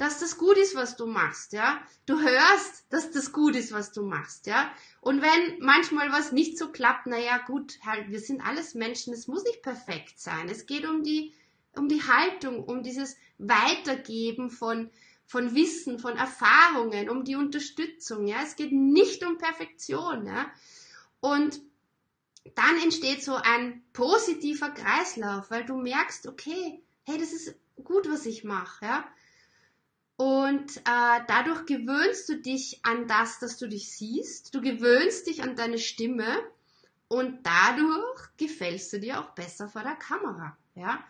dass 0.00 0.18
das 0.18 0.38
gut 0.38 0.56
ist, 0.56 0.74
was 0.74 0.96
du 0.96 1.04
machst, 1.04 1.52
ja. 1.52 1.78
Du 2.06 2.18
hörst, 2.18 2.86
dass 2.88 3.10
das 3.10 3.32
gut 3.32 3.54
ist, 3.54 3.70
was 3.70 3.92
du 3.92 4.02
machst, 4.02 4.46
ja. 4.46 4.72
Und 5.02 5.20
wenn 5.20 5.58
manchmal 5.58 6.10
was 6.10 6.32
nicht 6.32 6.56
so 6.56 6.72
klappt, 6.72 7.06
naja, 7.06 7.36
gut, 7.46 7.78
halt, 7.84 8.10
wir 8.10 8.18
sind 8.18 8.40
alles 8.40 8.74
Menschen, 8.74 9.12
es 9.12 9.28
muss 9.28 9.44
nicht 9.44 9.62
perfekt 9.62 10.18
sein. 10.18 10.48
Es 10.48 10.64
geht 10.64 10.88
um 10.88 11.02
die, 11.02 11.34
um 11.76 11.86
die 11.86 12.02
Haltung, 12.02 12.64
um 12.64 12.82
dieses 12.82 13.14
Weitergeben 13.36 14.48
von, 14.48 14.90
von 15.26 15.54
Wissen, 15.54 15.98
von 15.98 16.16
Erfahrungen, 16.16 17.10
um 17.10 17.22
die 17.22 17.36
Unterstützung, 17.36 18.26
ja. 18.26 18.38
Es 18.42 18.56
geht 18.56 18.72
nicht 18.72 19.22
um 19.22 19.36
Perfektion, 19.36 20.26
ja. 20.26 20.50
Und 21.20 21.60
dann 22.54 22.80
entsteht 22.82 23.22
so 23.22 23.34
ein 23.34 23.82
positiver 23.92 24.70
Kreislauf, 24.70 25.50
weil 25.50 25.66
du 25.66 25.76
merkst, 25.76 26.26
okay, 26.26 26.82
hey, 27.02 27.18
das 27.18 27.34
ist 27.34 27.54
gut, 27.84 28.08
was 28.08 28.24
ich 28.24 28.44
mache, 28.44 28.86
ja. 28.86 29.04
Und 30.20 30.76
äh, 30.76 31.20
dadurch 31.28 31.64
gewöhnst 31.64 32.28
du 32.28 32.36
dich 32.36 32.80
an 32.82 33.08
das, 33.08 33.38
dass 33.38 33.56
du 33.56 33.66
dich 33.66 33.90
siehst. 33.90 34.54
Du 34.54 34.60
gewöhnst 34.60 35.26
dich 35.26 35.42
an 35.42 35.56
deine 35.56 35.78
Stimme 35.78 36.26
und 37.08 37.38
dadurch 37.42 38.28
gefällst 38.36 38.92
du 38.92 39.00
dir 39.00 39.18
auch 39.18 39.30
besser 39.30 39.70
vor 39.70 39.82
der 39.82 39.94
Kamera. 39.94 40.58
Ja? 40.74 41.02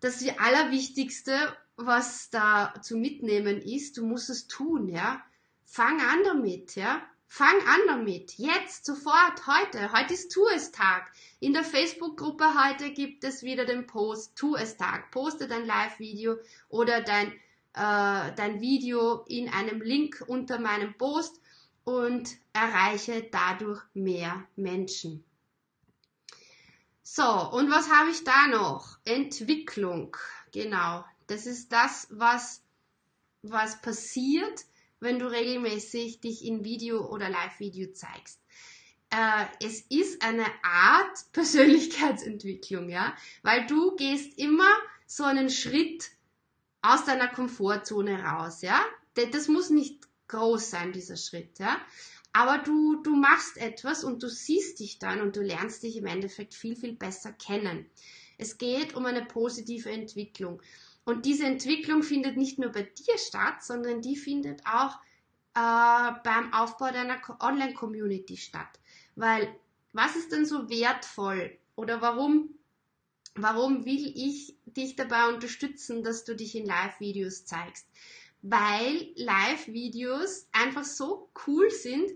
Das 0.00 0.24
Allerwichtigste, 0.38 1.34
was 1.76 2.30
da 2.30 2.72
zu 2.80 2.96
mitnehmen 2.96 3.60
ist, 3.60 3.98
du 3.98 4.06
musst 4.06 4.30
es 4.30 4.46
tun. 4.46 4.88
Ja? 4.88 5.22
Fang 5.66 6.00
an 6.00 6.24
damit. 6.24 6.74
Ja? 6.74 7.02
Fang 7.26 7.60
an 7.66 7.80
damit. 7.86 8.38
Jetzt, 8.38 8.86
sofort, 8.86 9.46
heute. 9.46 9.92
Heute 9.92 10.14
ist 10.14 10.30
Tu 10.32 10.40
es 10.54 10.72
Tag. 10.72 11.12
In 11.40 11.52
der 11.52 11.64
Facebook-Gruppe 11.64 12.46
heute 12.64 12.92
gibt 12.92 13.24
es 13.24 13.42
wieder 13.42 13.66
den 13.66 13.86
Post 13.86 14.36
Tu 14.36 14.56
es 14.56 14.78
Tag. 14.78 15.10
Poste 15.10 15.48
dein 15.48 15.66
Live-Video 15.66 16.38
oder 16.70 17.02
dein 17.02 17.30
äh, 17.78 18.34
dein 18.34 18.60
Video 18.60 19.24
in 19.28 19.48
einem 19.48 19.80
Link 19.80 20.24
unter 20.26 20.58
meinem 20.58 20.94
Post 20.98 21.40
und 21.84 22.36
erreiche 22.52 23.22
dadurch 23.30 23.80
mehr 23.94 24.44
Menschen. 24.56 25.24
So, 27.02 27.22
und 27.22 27.70
was 27.70 27.88
habe 27.88 28.10
ich 28.10 28.24
da 28.24 28.48
noch? 28.48 28.98
Entwicklung. 29.04 30.16
Genau. 30.52 31.04
Das 31.28 31.46
ist 31.46 31.72
das, 31.72 32.08
was, 32.10 32.62
was 33.42 33.80
passiert, 33.80 34.64
wenn 34.98 35.18
du 35.18 35.30
regelmäßig 35.30 36.20
dich 36.20 36.44
in 36.44 36.64
Video 36.64 37.06
oder 37.06 37.30
Live-Video 37.30 37.92
zeigst. 37.92 38.40
Äh, 39.10 39.46
es 39.64 39.82
ist 39.82 40.22
eine 40.22 40.46
Art 40.62 41.16
Persönlichkeitsentwicklung, 41.32 42.88
ja, 42.90 43.16
weil 43.42 43.66
du 43.66 43.94
gehst 43.96 44.36
immer 44.36 44.68
so 45.06 45.24
einen 45.24 45.48
Schritt 45.48 46.10
aus 46.82 47.04
deiner 47.04 47.28
Komfortzone 47.28 48.22
raus, 48.22 48.62
ja. 48.62 48.80
Das 49.14 49.48
muss 49.48 49.70
nicht 49.70 50.08
groß 50.28 50.70
sein, 50.70 50.92
dieser 50.92 51.16
Schritt, 51.16 51.58
ja. 51.58 51.76
Aber 52.32 52.58
du, 52.58 53.02
du 53.02 53.16
machst 53.16 53.56
etwas 53.56 54.04
und 54.04 54.22
du 54.22 54.28
siehst 54.28 54.80
dich 54.80 54.98
dann 54.98 55.20
und 55.20 55.34
du 55.36 55.40
lernst 55.40 55.82
dich 55.82 55.96
im 55.96 56.06
Endeffekt 56.06 56.54
viel, 56.54 56.76
viel 56.76 56.92
besser 56.92 57.32
kennen. 57.32 57.86
Es 58.36 58.58
geht 58.58 58.94
um 58.94 59.06
eine 59.06 59.24
positive 59.24 59.90
Entwicklung. 59.90 60.62
Und 61.04 61.24
diese 61.24 61.46
Entwicklung 61.46 62.02
findet 62.02 62.36
nicht 62.36 62.58
nur 62.58 62.70
bei 62.70 62.82
dir 62.82 63.18
statt, 63.18 63.64
sondern 63.64 64.02
die 64.02 64.14
findet 64.14 64.60
auch 64.66 64.94
äh, 65.54 66.12
beim 66.22 66.52
Aufbau 66.52 66.92
deiner 66.92 67.18
Online-Community 67.40 68.36
statt. 68.36 68.78
Weil 69.16 69.48
was 69.92 70.14
ist 70.16 70.30
denn 70.30 70.44
so 70.44 70.68
wertvoll 70.68 71.58
oder 71.74 72.02
warum 72.02 72.57
Warum 73.40 73.84
will 73.84 74.12
ich 74.16 74.56
dich 74.64 74.96
dabei 74.96 75.28
unterstützen, 75.28 76.02
dass 76.02 76.24
du 76.24 76.34
dich 76.34 76.54
in 76.54 76.66
Live-Videos 76.66 77.44
zeigst? 77.44 77.86
Weil 78.42 79.08
Live-Videos 79.16 80.48
einfach 80.52 80.84
so 80.84 81.30
cool 81.46 81.70
sind, 81.70 82.10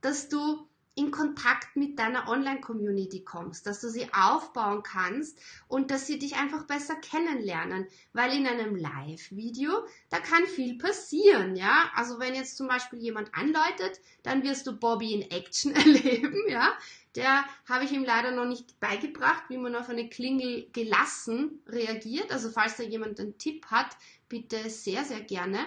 dass 0.00 0.28
du 0.28 0.68
in 0.98 1.12
Kontakt 1.12 1.76
mit 1.76 1.98
deiner 1.98 2.28
Online-Community 2.28 3.22
kommst, 3.22 3.66
dass 3.66 3.80
du 3.80 3.88
sie 3.88 4.12
aufbauen 4.12 4.82
kannst 4.82 5.38
und 5.68 5.92
dass 5.92 6.08
sie 6.08 6.18
dich 6.18 6.34
einfach 6.34 6.64
besser 6.64 6.96
kennenlernen, 6.96 7.86
weil 8.12 8.36
in 8.36 8.48
einem 8.48 8.74
Live-Video, 8.74 9.70
da 10.10 10.18
kann 10.18 10.44
viel 10.46 10.76
passieren, 10.76 11.54
ja. 11.54 11.90
Also 11.94 12.18
wenn 12.18 12.34
jetzt 12.34 12.56
zum 12.56 12.66
Beispiel 12.66 12.98
jemand 12.98 13.32
anläutet, 13.32 14.00
dann 14.24 14.42
wirst 14.42 14.66
du 14.66 14.76
Bobby 14.76 15.14
in 15.14 15.30
Action 15.30 15.72
erleben, 15.74 16.42
ja. 16.48 16.72
Der 17.14 17.44
habe 17.68 17.84
ich 17.84 17.92
ihm 17.92 18.04
leider 18.04 18.32
noch 18.32 18.44
nicht 18.44 18.78
beigebracht, 18.80 19.44
wie 19.48 19.56
man 19.56 19.76
auf 19.76 19.88
eine 19.88 20.08
Klingel 20.08 20.68
gelassen 20.72 21.62
reagiert. 21.68 22.32
Also 22.32 22.50
falls 22.50 22.76
da 22.76 22.82
jemand 22.82 23.20
einen 23.20 23.38
Tipp 23.38 23.66
hat, 23.66 23.96
bitte 24.28 24.68
sehr, 24.68 25.04
sehr 25.04 25.20
gerne. 25.20 25.58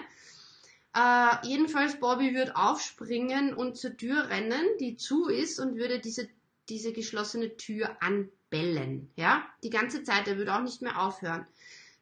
Äh, 0.94 1.46
jedenfalls, 1.46 1.98
Bobby 1.98 2.34
wird 2.34 2.54
aufspringen 2.54 3.54
und 3.54 3.76
zur 3.76 3.96
Tür 3.96 4.28
rennen, 4.28 4.64
die 4.78 4.96
zu 4.96 5.28
ist, 5.28 5.58
und 5.58 5.76
würde 5.76 6.00
diese, 6.00 6.28
diese 6.68 6.92
geschlossene 6.92 7.56
Tür 7.56 7.96
anbellen. 8.00 9.10
Ja, 9.16 9.46
die 9.62 9.70
ganze 9.70 10.02
Zeit, 10.02 10.28
er 10.28 10.36
würde 10.36 10.54
auch 10.54 10.62
nicht 10.62 10.82
mehr 10.82 11.00
aufhören. 11.00 11.46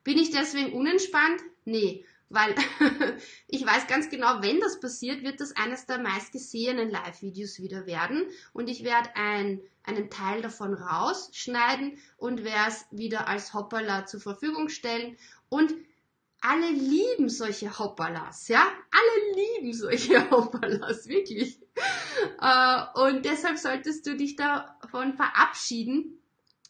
Bin 0.02 0.18
ich 0.18 0.30
deswegen 0.30 0.72
unentspannt? 0.72 1.40
Nee, 1.64 2.04
weil 2.30 2.54
ich 3.48 3.66
weiß 3.66 3.86
ganz 3.86 4.08
genau, 4.08 4.40
wenn 4.40 4.60
das 4.60 4.80
passiert, 4.80 5.22
wird 5.22 5.40
das 5.40 5.54
eines 5.56 5.86
der 5.86 5.98
meistgesehenen 5.98 6.90
Live-Videos 6.90 7.60
wieder 7.60 7.86
werden 7.86 8.24
und 8.52 8.68
ich 8.68 8.82
werde 8.84 9.10
ein, 9.16 9.60
einen 9.82 10.10
Teil 10.10 10.40
davon 10.40 10.74
rausschneiden 10.74 11.98
und 12.16 12.44
werde 12.44 12.68
es 12.70 12.86
wieder 12.92 13.28
als 13.28 13.52
Hoppala 13.52 14.06
zur 14.06 14.20
Verfügung 14.20 14.68
stellen 14.68 15.16
und 15.48 15.74
alle 16.40 16.70
lieben 16.70 17.28
solche 17.28 17.78
Hoppalas, 17.78 18.48
ja? 18.48 18.66
Alle 18.90 19.34
lieben 19.42 19.72
solche 19.72 20.30
Hoppalas, 20.30 21.06
wirklich. 21.06 21.60
Äh, 22.40 22.82
und 22.94 23.24
deshalb 23.24 23.58
solltest 23.58 24.06
du 24.06 24.16
dich 24.16 24.36
davon 24.36 25.14
verabschieden, 25.14 26.18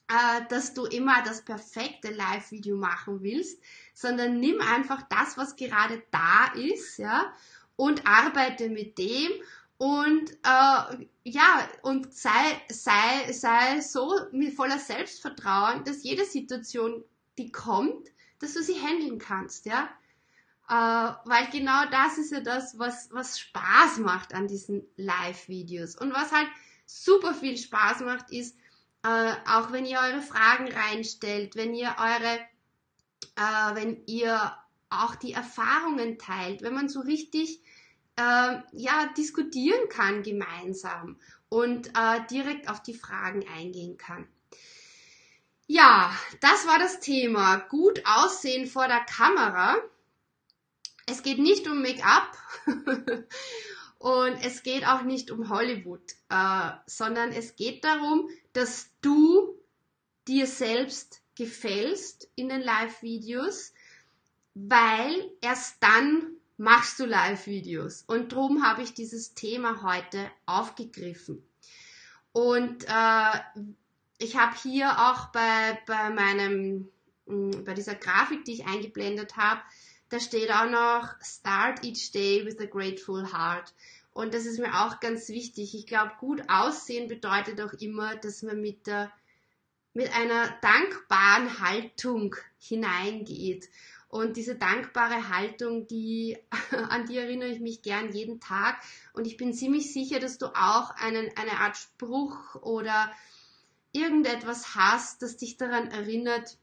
äh, 0.09 0.43
dass 0.49 0.75
du 0.75 0.87
immer 0.87 1.23
das 1.23 1.45
perfekte 1.45 2.11
Live-Video 2.11 2.77
machen 2.77 3.23
willst, 3.23 3.63
sondern 3.95 4.41
nimm 4.41 4.61
einfach 4.61 5.03
das, 5.09 5.37
was 5.37 5.57
gerade 5.57 6.03
da 6.11 6.53
ist, 6.55 6.99
ja? 6.99 7.33
Und 7.77 8.07
arbeite 8.07 8.69
mit 8.69 8.99
dem 8.99 9.31
und 9.79 10.31
äh, 10.43 11.07
ja, 11.25 11.69
und 11.81 12.13
sei, 12.13 12.61
sei, 12.69 13.33
sei 13.33 13.81
so 13.81 14.15
mit 14.31 14.55
voller 14.55 14.79
Selbstvertrauen, 14.79 15.85
dass 15.85 16.03
jede 16.03 16.27
Situation, 16.27 17.03
die 17.39 17.51
kommt, 17.51 18.11
dass 18.41 18.55
du 18.55 18.63
sie 18.63 18.81
handeln 18.81 19.19
kannst, 19.19 19.67
ja. 19.67 19.89
Äh, 20.69 21.13
weil 21.25 21.49
genau 21.51 21.85
das 21.91 22.19
ist 22.19 22.33
ja 22.33 22.41
das, 22.41 22.79
was, 22.79 23.11
was 23.13 23.39
Spaß 23.39 23.99
macht 23.99 24.35
an 24.35 24.49
diesen 24.49 24.87
Live-Videos. 24.97 25.97
Und 25.97 26.13
was 26.13 26.33
halt 26.33 26.49
super 26.87 27.35
viel 27.35 27.57
Spaß 27.57 28.01
macht, 28.01 28.31
ist, 28.31 28.57
äh, 29.03 29.33
auch 29.49 29.73
wenn 29.73 29.87
ihr 29.87 29.99
eure 29.99 30.23
Fragen 30.23 30.71
reinstellt, 30.71 31.57
wenn 31.57 31.75
ihr 31.75 31.95
eure, 31.99 32.39
äh, 33.37 33.75
wenn 33.75 34.03
ihr 34.07 34.57
auch 34.91 35.15
die 35.15 35.33
Erfahrungen 35.33 36.19
teilt, 36.19 36.63
wenn 36.63 36.75
man 36.75 36.89
so 36.89 37.01
richtig 37.01 37.63
äh, 38.17 38.59
ja 38.73 39.11
diskutieren 39.17 39.89
kann 39.89 40.23
gemeinsam 40.23 41.17
und 41.49 41.89
äh, 41.89 42.21
direkt 42.31 42.69
auf 42.69 42.83
die 42.83 42.95
Fragen 42.95 43.45
eingehen 43.49 43.97
kann. 43.97 44.29
Ja, 45.73 46.13
das 46.41 46.67
war 46.67 46.81
das 46.81 46.99
Thema. 46.99 47.59
Gut 47.59 48.03
aussehen 48.05 48.67
vor 48.67 48.89
der 48.89 49.05
Kamera. 49.05 49.77
Es 51.07 51.23
geht 51.23 51.39
nicht 51.39 51.69
um 51.69 51.81
Make-up 51.81 52.37
und 53.99 54.45
es 54.45 54.65
geht 54.65 54.85
auch 54.85 55.03
nicht 55.03 55.31
um 55.31 55.49
Hollywood, 55.49 56.03
äh, 56.29 56.73
sondern 56.87 57.31
es 57.31 57.55
geht 57.55 57.85
darum, 57.85 58.29
dass 58.53 58.91
du 59.01 59.61
dir 60.27 60.49
selbst 60.49 61.23
gefällst 61.37 62.29
in 62.35 62.49
den 62.49 62.63
Live-Videos, 62.63 63.73
weil 64.55 65.31
erst 65.41 65.81
dann 65.81 66.33
machst 66.57 66.99
du 66.99 67.07
Live-Videos. 67.07 68.03
Und 68.09 68.33
darum 68.33 68.67
habe 68.67 68.83
ich 68.83 68.93
dieses 68.93 69.35
Thema 69.35 69.83
heute 69.85 70.33
aufgegriffen. 70.47 71.49
Und 72.33 72.87
äh, 72.89 73.39
ich 74.21 74.37
habe 74.37 74.55
hier 74.63 74.91
auch 74.91 75.29
bei, 75.29 75.79
bei 75.87 76.11
meinem, 76.11 76.89
mm, 77.27 77.65
bei 77.65 77.75
dieser 77.75 77.95
Grafik, 77.95 78.45
die 78.45 78.53
ich 78.53 78.67
eingeblendet 78.67 79.37
habe, 79.37 79.61
da 80.11 80.21
steht 80.21 80.51
auch 80.51 80.69
noch 80.69 81.09
Start 81.23 81.85
each 81.85 82.13
day 82.13 82.45
with 82.45 82.61
a 82.61 82.67
grateful 82.67 83.33
heart. 83.33 83.73
Und 84.13 84.35
das 84.35 84.45
ist 84.45 84.59
mir 84.59 84.75
auch 84.85 85.01
ganz 85.01 85.29
wichtig. 85.29 85.75
Ich 85.75 85.87
glaube, 85.87 86.13
gut 86.19 86.43
aussehen 86.49 87.09
bedeutet 87.09 87.61
auch 87.61 87.73
immer, 87.75 88.17
dass 88.17 88.43
man 88.43 88.61
mit 88.61 88.87
der, 88.87 89.11
mit 89.95 90.15
einer 90.15 90.49
dankbaren 90.61 91.61
Haltung 91.61 92.37
hineingeht. 92.59 93.71
Und 94.09 94.37
diese 94.37 94.57
dankbare 94.57 95.29
Haltung, 95.29 95.87
die, 95.87 96.37
an 96.91 97.07
die 97.07 97.17
erinnere 97.17 97.49
ich 97.49 97.61
mich 97.61 97.81
gern 97.81 98.13
jeden 98.13 98.41
Tag. 98.41 98.83
Und 99.15 99.27
ich 99.27 99.39
bin 99.39 99.55
ziemlich 99.55 99.93
sicher, 99.93 100.19
dass 100.19 100.37
du 100.37 100.47
auch 100.47 100.91
einen, 100.97 101.31
eine 101.37 101.61
Art 101.61 101.77
Spruch 101.77 102.57
oder 102.57 103.11
irgendetwas 103.93 104.75
hast, 104.75 105.23
das 105.23 105.37
dich 105.37 105.57
daran 105.57 105.89
erinnert, 105.91 106.59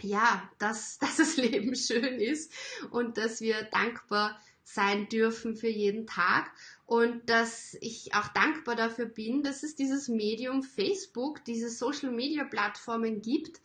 ja, 0.00 0.48
dass, 0.58 0.98
dass 1.00 1.16
das 1.16 1.36
Leben 1.36 1.74
schön 1.74 2.20
ist 2.20 2.52
und 2.90 3.18
dass 3.18 3.40
wir 3.40 3.62
dankbar 3.64 4.40
sein 4.64 5.08
dürfen 5.08 5.56
für 5.56 5.68
jeden 5.68 6.06
Tag 6.06 6.50
und 6.86 7.28
dass 7.28 7.76
ich 7.80 8.14
auch 8.14 8.28
dankbar 8.28 8.76
dafür 8.76 9.06
bin, 9.06 9.42
dass 9.42 9.62
es 9.64 9.74
dieses 9.74 10.08
Medium 10.08 10.62
Facebook, 10.62 11.44
diese 11.44 11.68
Social 11.68 12.10
Media 12.10 12.44
Plattformen 12.44 13.22
gibt, 13.22 13.60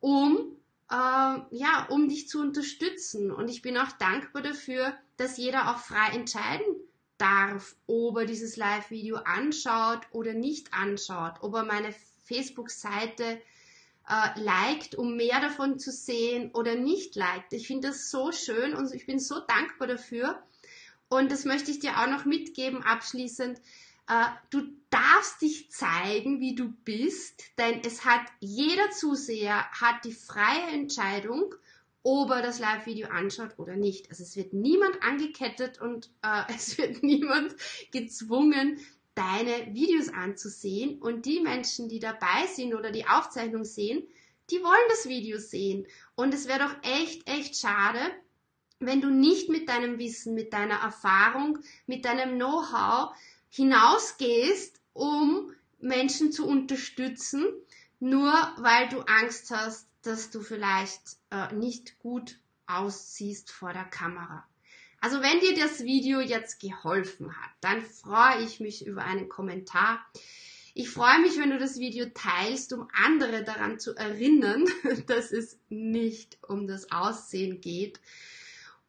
um 0.00 0.56
äh, 0.90 0.94
ja, 0.94 1.86
um 1.88 2.08
dich 2.08 2.28
zu 2.28 2.40
unterstützen. 2.40 3.32
Und 3.32 3.48
ich 3.48 3.62
bin 3.62 3.76
auch 3.76 3.90
dankbar 3.92 4.42
dafür, 4.42 4.94
dass 5.16 5.36
jeder 5.36 5.70
auch 5.70 5.78
frei 5.78 6.14
entscheiden 6.14 6.66
darf, 7.18 7.76
ob 7.86 8.18
er 8.18 8.26
dieses 8.26 8.56
Live-Video 8.56 9.16
anschaut 9.16 10.00
oder 10.10 10.34
nicht 10.34 10.72
anschaut, 10.72 11.34
ob 11.40 11.54
er 11.54 11.64
meine 11.64 11.94
Facebook-Seite 12.24 13.40
äh, 14.08 14.40
liked, 14.40 14.94
um 14.94 15.16
mehr 15.16 15.40
davon 15.40 15.78
zu 15.78 15.90
sehen 15.90 16.50
oder 16.52 16.74
nicht 16.74 17.16
liked. 17.16 17.52
Ich 17.52 17.66
finde 17.66 17.88
das 17.88 18.10
so 18.10 18.32
schön 18.32 18.74
und 18.74 18.92
ich 18.94 19.06
bin 19.06 19.18
so 19.18 19.40
dankbar 19.40 19.88
dafür. 19.88 20.42
Und 21.08 21.30
das 21.30 21.44
möchte 21.44 21.70
ich 21.70 21.78
dir 21.78 22.00
auch 22.00 22.08
noch 22.08 22.24
mitgeben 22.24 22.82
abschließend. 22.82 23.60
Äh, 24.08 24.26
du 24.50 24.62
darfst 24.90 25.42
dich 25.42 25.70
zeigen, 25.70 26.40
wie 26.40 26.54
du 26.54 26.72
bist, 26.84 27.42
denn 27.58 27.80
es 27.84 28.04
hat 28.04 28.22
jeder 28.40 28.90
Zuseher 28.90 29.70
hat 29.72 30.04
die 30.04 30.12
freie 30.12 30.68
Entscheidung, 30.72 31.54
ob 32.06 32.30
er 32.30 32.40
das 32.40 32.60
Live-Video 32.60 33.08
anschaut 33.08 33.58
oder 33.58 33.74
nicht. 33.74 34.10
Also 34.10 34.22
es 34.22 34.36
wird 34.36 34.52
niemand 34.52 35.02
angekettet 35.02 35.80
und 35.80 36.08
äh, 36.22 36.42
es 36.54 36.78
wird 36.78 37.02
niemand 37.02 37.56
gezwungen, 37.90 38.78
deine 39.16 39.74
Videos 39.74 40.10
anzusehen. 40.10 41.00
Und 41.00 41.26
die 41.26 41.40
Menschen, 41.40 41.88
die 41.88 41.98
dabei 41.98 42.46
sind 42.46 42.74
oder 42.74 42.92
die 42.92 43.08
Aufzeichnung 43.08 43.64
sehen, 43.64 44.06
die 44.50 44.62
wollen 44.62 44.88
das 44.88 45.08
Video 45.08 45.38
sehen. 45.38 45.88
Und 46.14 46.32
es 46.32 46.46
wäre 46.46 46.60
doch 46.60 46.76
echt, 46.88 47.28
echt 47.28 47.56
schade, 47.56 47.98
wenn 48.78 49.00
du 49.00 49.10
nicht 49.10 49.48
mit 49.48 49.68
deinem 49.68 49.98
Wissen, 49.98 50.34
mit 50.34 50.52
deiner 50.52 50.76
Erfahrung, 50.76 51.58
mit 51.88 52.04
deinem 52.04 52.36
Know-how 52.36 53.16
hinausgehst, 53.48 54.80
um 54.92 55.52
Menschen 55.80 56.30
zu 56.30 56.46
unterstützen, 56.46 57.46
nur 57.98 58.32
weil 58.58 58.88
du 58.90 59.00
Angst 59.00 59.50
hast, 59.50 59.88
dass 60.02 60.30
du 60.30 60.40
vielleicht 60.40 61.18
äh, 61.30 61.52
nicht 61.54 61.98
gut 61.98 62.38
aussiehst 62.66 63.50
vor 63.50 63.72
der 63.72 63.84
Kamera. 63.84 64.46
Also 65.00 65.20
wenn 65.20 65.40
dir 65.40 65.54
das 65.54 65.84
Video 65.84 66.20
jetzt 66.20 66.60
geholfen 66.60 67.36
hat, 67.36 67.50
dann 67.60 67.82
freue 67.82 68.42
ich 68.42 68.60
mich 68.60 68.86
über 68.86 69.02
einen 69.02 69.28
Kommentar. 69.28 70.04
Ich 70.74 70.90
freue 70.90 71.20
mich, 71.20 71.38
wenn 71.38 71.50
du 71.50 71.58
das 71.58 71.78
Video 71.78 72.06
teilst, 72.12 72.72
um 72.72 72.88
andere 72.92 73.44
daran 73.44 73.78
zu 73.78 73.94
erinnern, 73.94 74.64
dass 75.06 75.32
es 75.32 75.58
nicht 75.68 76.38
um 76.42 76.66
das 76.66 76.90
Aussehen 76.92 77.60
geht. 77.60 78.00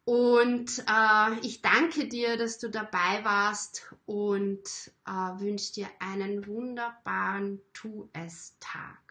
Und 0.03 0.83
äh, 0.87 1.39
ich 1.41 1.61
danke 1.61 2.07
dir, 2.07 2.37
dass 2.37 2.59
du 2.59 2.69
dabei 2.69 3.23
warst 3.23 3.93
und 4.05 4.63
äh, 5.05 5.11
wünsche 5.11 5.73
dir 5.73 5.89
einen 5.99 6.47
wunderbaren 6.47 7.61
Tu 7.73 8.09
es 8.13 8.55
Tag. 8.59 9.06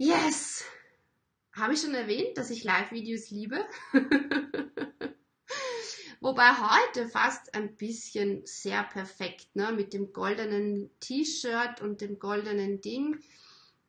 Yes! 0.00 0.64
Habe 1.52 1.74
ich 1.74 1.80
schon 1.80 1.94
erwähnt, 1.94 2.38
dass 2.38 2.50
ich 2.50 2.62
Live-Videos 2.62 3.30
liebe? 3.30 3.66
Wobei 6.20 6.52
heute 6.52 7.08
fast 7.08 7.52
ein 7.56 7.74
bisschen 7.74 8.46
sehr 8.46 8.84
perfekt, 8.84 9.48
ne? 9.56 9.72
Mit 9.72 9.92
dem 9.92 10.12
goldenen 10.12 10.88
T-Shirt 11.00 11.80
und 11.80 12.00
dem 12.00 12.20
goldenen 12.20 12.80
Ding. 12.80 13.18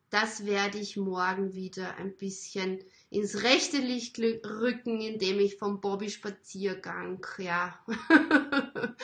Das 0.09 0.47
werde 0.47 0.79
ich 0.79 0.97
morgen 0.97 1.53
wieder 1.53 1.97
ein 1.97 2.17
bisschen 2.17 2.83
ins 3.11 3.43
rechte 3.43 3.77
Licht 3.77 4.17
rücken, 4.17 5.01
indem 5.01 5.39
ich 5.39 5.57
vom 5.57 5.79
Bobby 5.79 6.09
Spaziergang, 6.09 7.23
ja, 7.37 7.79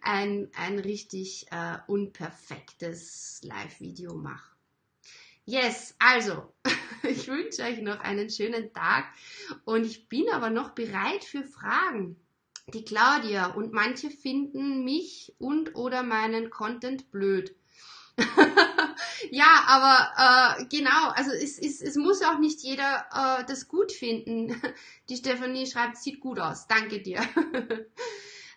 ein, 0.00 0.50
ein 0.56 0.78
richtig 0.78 1.48
äh, 1.50 1.76
unperfektes 1.86 3.40
Live-Video 3.42 4.14
mache. 4.14 4.55
Yes, 5.48 5.94
also, 6.00 6.52
ich 7.04 7.28
wünsche 7.28 7.62
euch 7.62 7.80
noch 7.80 8.00
einen 8.00 8.30
schönen 8.30 8.72
Tag 8.72 9.04
und 9.64 9.86
ich 9.86 10.08
bin 10.08 10.28
aber 10.32 10.50
noch 10.50 10.70
bereit 10.70 11.22
für 11.22 11.44
Fragen. 11.44 12.16
Die 12.74 12.84
Claudia 12.84 13.46
und 13.52 13.72
manche 13.72 14.10
finden 14.10 14.82
mich 14.82 15.32
und 15.38 15.76
oder 15.76 16.02
meinen 16.02 16.50
Content 16.50 17.12
blöd. 17.12 17.54
ja, 19.30 19.62
aber 19.68 20.58
äh, 20.58 20.64
genau, 20.64 21.10
also 21.10 21.30
es, 21.30 21.60
es, 21.60 21.80
es 21.80 21.94
muss 21.94 22.22
auch 22.22 22.40
nicht 22.40 22.62
jeder 22.62 23.06
äh, 23.12 23.44
das 23.46 23.68
gut 23.68 23.92
finden. 23.92 24.60
Die 25.08 25.16
Stefanie 25.16 25.68
schreibt, 25.68 25.96
sieht 25.96 26.18
gut 26.18 26.40
aus. 26.40 26.66
Danke 26.66 27.00
dir. 27.00 27.20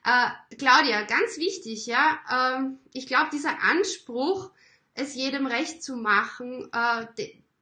äh, 0.06 0.56
Claudia, 0.58 1.04
ganz 1.04 1.38
wichtig, 1.38 1.86
ja. 1.86 2.20
Ähm, 2.32 2.80
ich 2.94 3.06
glaube, 3.06 3.30
dieser 3.32 3.62
Anspruch, 3.62 4.50
es 5.00 5.16
jedem 5.16 5.46
recht 5.46 5.84
zu 5.84 5.96
machen, 5.96 6.70
äh, 6.72 7.06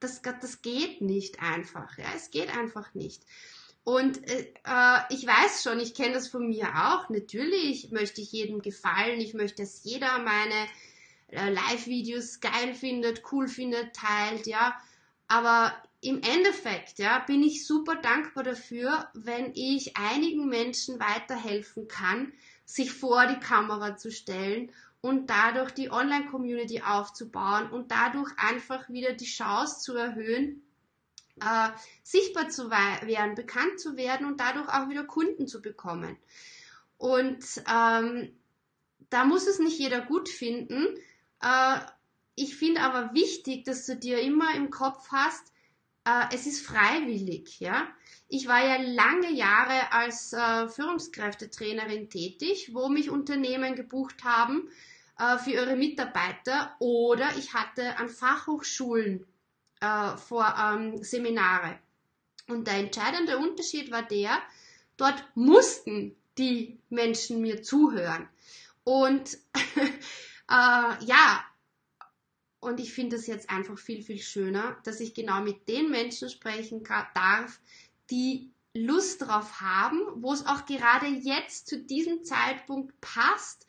das, 0.00 0.22
das 0.22 0.62
geht 0.62 1.00
nicht 1.00 1.42
einfach. 1.42 1.96
Ja, 1.98 2.06
es 2.14 2.30
geht 2.30 2.56
einfach 2.56 2.94
nicht. 2.94 3.22
Und 3.84 4.28
äh, 4.28 4.52
äh, 4.64 4.98
ich 5.10 5.26
weiß 5.26 5.62
schon, 5.62 5.80
ich 5.80 5.94
kenne 5.94 6.14
das 6.14 6.28
von 6.28 6.48
mir 6.48 6.68
auch. 6.74 7.08
Natürlich 7.08 7.90
möchte 7.90 8.20
ich 8.20 8.32
jedem 8.32 8.60
gefallen. 8.60 9.20
Ich 9.20 9.34
möchte, 9.34 9.62
dass 9.62 9.82
jeder 9.84 10.18
meine 10.18 10.66
äh, 11.28 11.50
Live-Videos 11.50 12.40
geil 12.40 12.74
findet, 12.74 13.22
cool 13.32 13.48
findet, 13.48 13.94
teilt, 13.94 14.46
ja. 14.46 14.76
Aber 15.26 15.74
im 16.00 16.20
Endeffekt, 16.22 16.98
ja, 16.98 17.18
bin 17.20 17.42
ich 17.42 17.66
super 17.66 17.96
dankbar 17.96 18.44
dafür, 18.44 19.08
wenn 19.14 19.52
ich 19.54 19.96
einigen 19.96 20.48
Menschen 20.48 21.00
weiterhelfen 21.00 21.88
kann, 21.88 22.32
sich 22.64 22.92
vor 22.92 23.26
die 23.26 23.40
Kamera 23.40 23.96
zu 23.96 24.12
stellen 24.12 24.70
und 25.00 25.30
dadurch 25.30 25.70
die 25.72 25.90
Online-Community 25.90 26.82
aufzubauen 26.82 27.70
und 27.70 27.90
dadurch 27.90 28.30
einfach 28.36 28.88
wieder 28.88 29.12
die 29.12 29.26
Chance 29.26 29.80
zu 29.80 29.96
erhöhen, 29.96 30.62
äh, 31.40 31.70
sichtbar 32.02 32.48
zu 32.48 32.70
werden, 32.70 33.34
bekannt 33.34 33.78
zu 33.78 33.96
werden 33.96 34.26
und 34.26 34.40
dadurch 34.40 34.68
auch 34.68 34.88
wieder 34.88 35.04
Kunden 35.04 35.46
zu 35.46 35.62
bekommen. 35.62 36.16
Und 36.96 37.44
ähm, 37.72 38.36
da 39.10 39.24
muss 39.24 39.46
es 39.46 39.60
nicht 39.60 39.78
jeder 39.78 40.00
gut 40.00 40.28
finden. 40.28 40.96
Äh, 41.40 41.78
ich 42.34 42.56
finde 42.56 42.80
aber 42.80 43.14
wichtig, 43.14 43.64
dass 43.64 43.86
du 43.86 43.96
dir 43.96 44.20
immer 44.20 44.54
im 44.54 44.70
Kopf 44.70 45.08
hast, 45.10 45.52
äh, 46.08 46.34
es 46.34 46.46
ist 46.46 46.64
freiwillig, 46.64 47.60
ja. 47.60 47.86
Ich 48.28 48.46
war 48.46 48.64
ja 48.64 48.76
lange 48.80 49.32
Jahre 49.32 49.92
als 49.92 50.32
äh, 50.32 50.68
Führungskräftetrainerin 50.68 52.10
tätig, 52.10 52.70
wo 52.74 52.88
mich 52.88 53.10
Unternehmen 53.10 53.74
gebucht 53.74 54.24
haben 54.24 54.68
äh, 55.18 55.38
für 55.38 55.50
ihre 55.52 55.76
Mitarbeiter 55.76 56.76
oder 56.78 57.28
ich 57.38 57.54
hatte 57.54 57.96
an 57.96 58.08
Fachhochschulen 58.08 59.26
äh, 59.80 60.16
vor 60.16 60.54
ähm, 60.58 61.02
Seminare. 61.02 61.78
Und 62.48 62.66
der 62.66 62.74
entscheidende 62.74 63.38
Unterschied 63.38 63.90
war 63.90 64.02
der, 64.02 64.38
dort 64.96 65.22
mussten 65.34 66.16
die 66.38 66.78
Menschen 66.88 67.40
mir 67.40 67.62
zuhören. 67.62 68.28
Und 68.84 69.34
äh, 69.54 71.04
ja, 71.04 71.44
und 72.60 72.80
ich 72.80 72.92
finde 72.92 73.16
es 73.16 73.26
jetzt 73.26 73.50
einfach 73.50 73.78
viel, 73.78 74.02
viel 74.02 74.18
schöner, 74.18 74.78
dass 74.84 75.00
ich 75.00 75.14
genau 75.14 75.42
mit 75.42 75.68
den 75.68 75.90
Menschen 75.90 76.28
sprechen 76.28 76.82
darf, 77.14 77.60
die 78.10 78.50
Lust 78.74 79.22
drauf 79.22 79.60
haben, 79.60 80.00
wo 80.16 80.32
es 80.32 80.46
auch 80.46 80.66
gerade 80.66 81.06
jetzt 81.06 81.68
zu 81.68 81.78
diesem 81.80 82.24
Zeitpunkt 82.24 83.00
passt, 83.00 83.66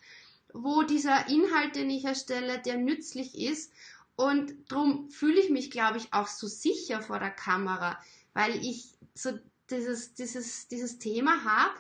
wo 0.54 0.84
dieser 0.84 1.28
Inhalt, 1.30 1.75
den 1.75 1.89
ich 1.89 2.06
erstelle, 2.06 2.60
der 2.60 2.78
nützlich 2.78 3.38
ist. 3.39 3.71
Und 4.15 4.54
darum 4.67 5.10
fühle 5.10 5.39
ich 5.39 5.49
mich, 5.49 5.71
glaube 5.71 5.97
ich, 5.97 6.13
auch 6.13 6.28
so 6.28 6.47
sicher 6.47 7.02
vor 7.02 7.19
der 7.19 7.32
Kamera, 7.32 7.97
weil 8.34 8.56
ich 8.65 8.89
so 9.13 9.32
dieses, 9.69 10.13
dieses, 10.15 10.67
dieses 10.67 10.97
Thema 10.99 11.43
habe. 11.43 11.73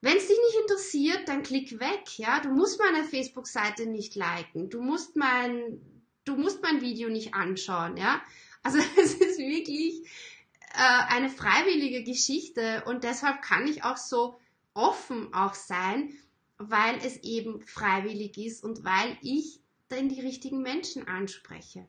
Wenn 0.00 0.16
es 0.16 0.26
dich 0.26 0.38
nicht 0.38 0.60
interessiert, 0.62 1.28
dann 1.28 1.42
klick 1.42 1.78
weg, 1.78 2.18
ja. 2.18 2.40
Du 2.40 2.48
musst 2.48 2.80
meine 2.80 3.04
Facebook-Seite 3.04 3.86
nicht 3.86 4.14
liken. 4.14 4.70
Du 4.70 4.80
musst 4.80 5.14
mein, 5.14 5.99
du 6.30 6.36
musst 6.36 6.62
mein 6.62 6.80
Video 6.80 7.08
nicht 7.08 7.34
anschauen, 7.34 7.96
ja. 7.96 8.22
Also 8.62 8.78
es 9.00 9.14
ist 9.14 9.38
wirklich 9.38 10.02
äh, 10.74 11.14
eine 11.14 11.28
freiwillige 11.28 12.04
Geschichte 12.04 12.84
und 12.86 13.04
deshalb 13.04 13.42
kann 13.42 13.66
ich 13.66 13.84
auch 13.84 13.96
so 13.96 14.38
offen 14.74 15.34
auch 15.34 15.54
sein, 15.54 16.12
weil 16.58 16.98
es 17.04 17.16
eben 17.22 17.60
freiwillig 17.62 18.38
ist 18.38 18.62
und 18.62 18.84
weil 18.84 19.16
ich 19.22 19.60
dann 19.88 20.08
die 20.08 20.20
richtigen 20.20 20.62
Menschen 20.62 21.08
anspreche. 21.08 21.86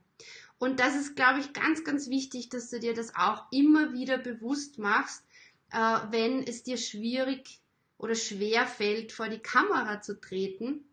Und 0.57 0.79
das 0.79 0.95
ist, 0.95 1.15
glaube 1.15 1.39
ich, 1.39 1.53
ganz, 1.53 1.83
ganz 1.83 2.09
wichtig, 2.09 2.49
dass 2.49 2.69
du 2.69 2.79
dir 2.79 2.93
das 2.93 3.15
auch 3.15 3.45
immer 3.51 3.93
wieder 3.93 4.17
bewusst 4.17 4.77
machst, 4.77 5.23
äh, 5.71 5.99
wenn 6.09 6.43
es 6.43 6.63
dir 6.63 6.77
schwierig 6.77 7.59
oder 7.97 8.15
schwer 8.15 8.65
fällt, 8.65 9.11
vor 9.11 9.27
die 9.27 9.39
Kamera 9.39 10.01
zu 10.01 10.19
treten. 10.19 10.85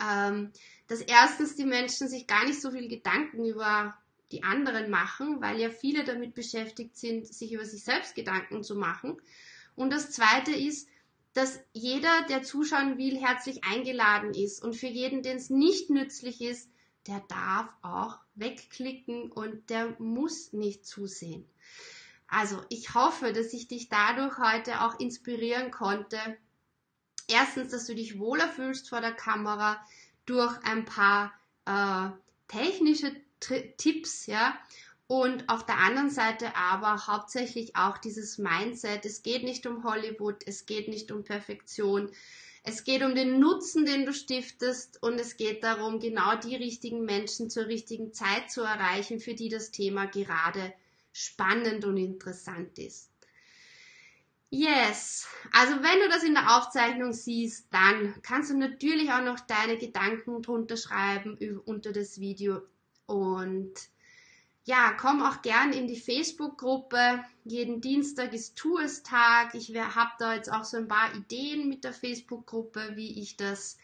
Ähm, 0.00 0.52
dass 0.88 1.00
erstens 1.00 1.56
die 1.56 1.64
Menschen 1.64 2.08
sich 2.08 2.26
gar 2.26 2.44
nicht 2.44 2.60
so 2.60 2.70
viel 2.70 2.88
Gedanken 2.88 3.44
über 3.44 3.96
die 4.32 4.42
anderen 4.42 4.90
machen, 4.90 5.40
weil 5.40 5.60
ja 5.60 5.70
viele 5.70 6.04
damit 6.04 6.34
beschäftigt 6.34 6.96
sind, 6.96 7.26
sich 7.26 7.52
über 7.52 7.64
sich 7.64 7.84
selbst 7.84 8.14
Gedanken 8.14 8.62
zu 8.62 8.74
machen. 8.76 9.20
Und 9.74 9.92
das 9.92 10.10
Zweite 10.10 10.52
ist, 10.52 10.88
dass 11.32 11.60
jeder, 11.74 12.24
der 12.28 12.42
zuschauen 12.42 12.96
will, 12.96 13.18
herzlich 13.18 13.62
eingeladen 13.64 14.32
ist. 14.32 14.62
Und 14.62 14.74
für 14.74 14.86
jeden, 14.86 15.22
den 15.22 15.36
es 15.36 15.50
nicht 15.50 15.90
nützlich 15.90 16.40
ist, 16.40 16.70
der 17.06 17.22
darf 17.28 17.68
auch 17.82 18.18
wegklicken 18.34 19.30
und 19.30 19.68
der 19.70 19.94
muss 20.00 20.52
nicht 20.52 20.86
zusehen. 20.86 21.46
Also 22.26 22.60
ich 22.70 22.94
hoffe, 22.94 23.32
dass 23.32 23.52
ich 23.52 23.68
dich 23.68 23.88
dadurch 23.88 24.38
heute 24.38 24.80
auch 24.80 24.98
inspirieren 24.98 25.70
konnte. 25.70 26.18
Erstens, 27.28 27.72
dass 27.72 27.86
du 27.86 27.94
dich 27.94 28.18
wohler 28.18 28.48
fühlst 28.48 28.88
vor 28.88 29.00
der 29.00 29.12
Kamera 29.12 29.80
durch 30.26 30.56
ein 30.64 30.84
paar 30.84 31.32
äh, 31.64 32.10
technische 32.48 33.12
Tipps, 33.40 34.26
ja. 34.26 34.56
Und 35.08 35.48
auf 35.48 35.64
der 35.64 35.78
anderen 35.78 36.10
Seite 36.10 36.56
aber 36.56 37.06
hauptsächlich 37.06 37.76
auch 37.76 37.98
dieses 37.98 38.38
Mindset. 38.38 39.04
Es 39.04 39.22
geht 39.22 39.44
nicht 39.44 39.66
um 39.66 39.84
Hollywood, 39.84 40.42
es 40.46 40.66
geht 40.66 40.88
nicht 40.88 41.12
um 41.12 41.22
Perfektion. 41.22 42.10
Es 42.64 42.82
geht 42.82 43.02
um 43.04 43.14
den 43.14 43.38
Nutzen, 43.38 43.86
den 43.86 44.06
du 44.06 44.12
stiftest 44.12 45.00
und 45.00 45.20
es 45.20 45.36
geht 45.36 45.62
darum, 45.62 46.00
genau 46.00 46.34
die 46.34 46.56
richtigen 46.56 47.04
Menschen 47.04 47.48
zur 47.48 47.66
richtigen 47.66 48.12
Zeit 48.12 48.50
zu 48.50 48.62
erreichen, 48.62 49.20
für 49.20 49.34
die 49.34 49.48
das 49.48 49.70
Thema 49.70 50.06
gerade 50.06 50.72
spannend 51.12 51.84
und 51.84 51.96
interessant 51.96 52.76
ist. 52.80 53.08
Yes, 54.50 55.26
also 55.52 55.74
wenn 55.82 56.00
du 56.00 56.08
das 56.08 56.22
in 56.22 56.34
der 56.34 56.56
Aufzeichnung 56.56 57.12
siehst, 57.12 57.66
dann 57.72 58.14
kannst 58.22 58.50
du 58.50 58.56
natürlich 58.56 59.10
auch 59.10 59.22
noch 59.22 59.40
deine 59.40 59.76
Gedanken 59.76 60.40
drunter 60.40 60.76
schreiben 60.76 61.36
unter 61.64 61.92
das 61.92 62.20
Video 62.20 62.62
und 63.06 63.74
ja, 64.66 64.92
komm 64.98 65.22
auch 65.22 65.42
gern 65.42 65.72
in 65.72 65.86
die 65.86 65.98
Facebook-Gruppe. 65.98 67.24
Jeden 67.44 67.80
Dienstag 67.80 68.32
ist 68.34 68.56
Tu. 68.56 68.78
Ich 68.80 69.04
habe 69.12 70.10
da 70.18 70.34
jetzt 70.34 70.52
auch 70.52 70.64
so 70.64 70.76
ein 70.76 70.88
paar 70.88 71.14
Ideen 71.14 71.68
mit 71.68 71.84
der 71.84 71.92
Facebook-Gruppe, 71.92 72.92
wie 72.94 73.20
ich 73.20 73.36
das, 73.36 73.78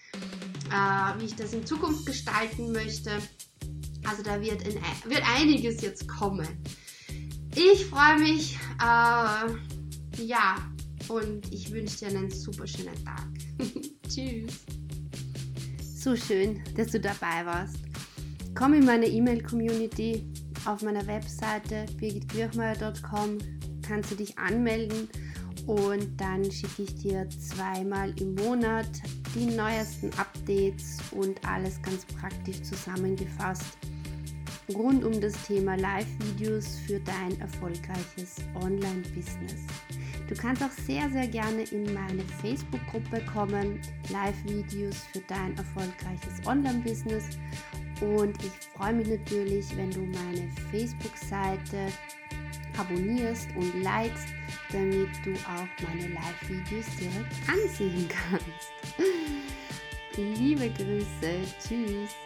äh, 0.72 1.20
wie 1.20 1.26
ich 1.26 1.36
das 1.36 1.52
in 1.52 1.64
Zukunft 1.64 2.04
gestalten 2.04 2.72
möchte. 2.72 3.12
Also 4.04 4.24
da 4.24 4.40
wird, 4.40 4.66
in, 4.66 4.80
wird 5.04 5.22
einiges 5.36 5.82
jetzt 5.82 6.08
kommen. 6.08 6.48
Ich 7.54 7.86
freue 7.86 8.18
mich. 8.18 8.58
Äh, 8.80 9.71
ja, 10.18 10.56
und 11.08 11.52
ich 11.52 11.70
wünsche 11.72 11.98
dir 11.98 12.08
einen 12.08 12.30
super 12.30 12.66
schönen 12.66 13.04
Tag. 13.04 13.28
Tschüss. 14.08 14.64
So 15.94 16.16
schön, 16.16 16.62
dass 16.76 16.88
du 16.88 17.00
dabei 17.00 17.44
warst. 17.44 17.76
Komm 18.54 18.74
in 18.74 18.84
meine 18.84 19.06
E-Mail-Community 19.06 20.24
auf 20.64 20.82
meiner 20.82 21.06
Webseite 21.06 21.86
birgitquirchmeier.com 21.96 23.38
kannst 23.82 24.10
du 24.12 24.14
dich 24.14 24.38
anmelden 24.38 25.08
und 25.66 26.20
dann 26.20 26.50
schicke 26.50 26.82
ich 26.82 26.94
dir 26.96 27.28
zweimal 27.30 28.12
im 28.20 28.34
Monat 28.36 28.88
die 29.34 29.46
neuesten 29.46 30.10
Updates 30.18 30.98
und 31.12 31.44
alles 31.46 31.80
ganz 31.82 32.04
praktisch 32.06 32.62
zusammengefasst 32.62 33.78
rund 34.74 35.04
um 35.04 35.20
das 35.20 35.34
Thema 35.46 35.76
Live-Videos 35.76 36.78
für 36.86 37.00
dein 37.00 37.38
erfolgreiches 37.40 38.36
Online-Business. 38.54 39.66
Du 40.32 40.38
kannst 40.38 40.62
auch 40.62 40.70
sehr, 40.86 41.10
sehr 41.10 41.26
gerne 41.26 41.64
in 41.72 41.92
meine 41.92 42.22
Facebook-Gruppe 42.40 43.22
kommen, 43.30 43.78
Live-Videos 44.08 44.96
für 45.12 45.20
dein 45.28 45.54
erfolgreiches 45.58 46.46
Online-Business 46.46 47.24
und 48.00 48.42
ich 48.42 48.52
freue 48.74 48.94
mich 48.94 49.08
natürlich, 49.08 49.76
wenn 49.76 49.90
du 49.90 50.00
meine 50.00 50.48
Facebook-Seite 50.70 51.92
abonnierst 52.78 53.50
und 53.56 53.82
likest, 53.82 54.28
damit 54.70 55.10
du 55.22 55.34
auch 55.34 55.68
meine 55.86 56.08
Live-Videos 56.14 56.86
direkt 56.98 57.34
ansehen 57.46 58.08
kannst. 58.08 58.72
Liebe 60.16 60.70
Grüße, 60.70 61.40
tschüss. 61.60 62.16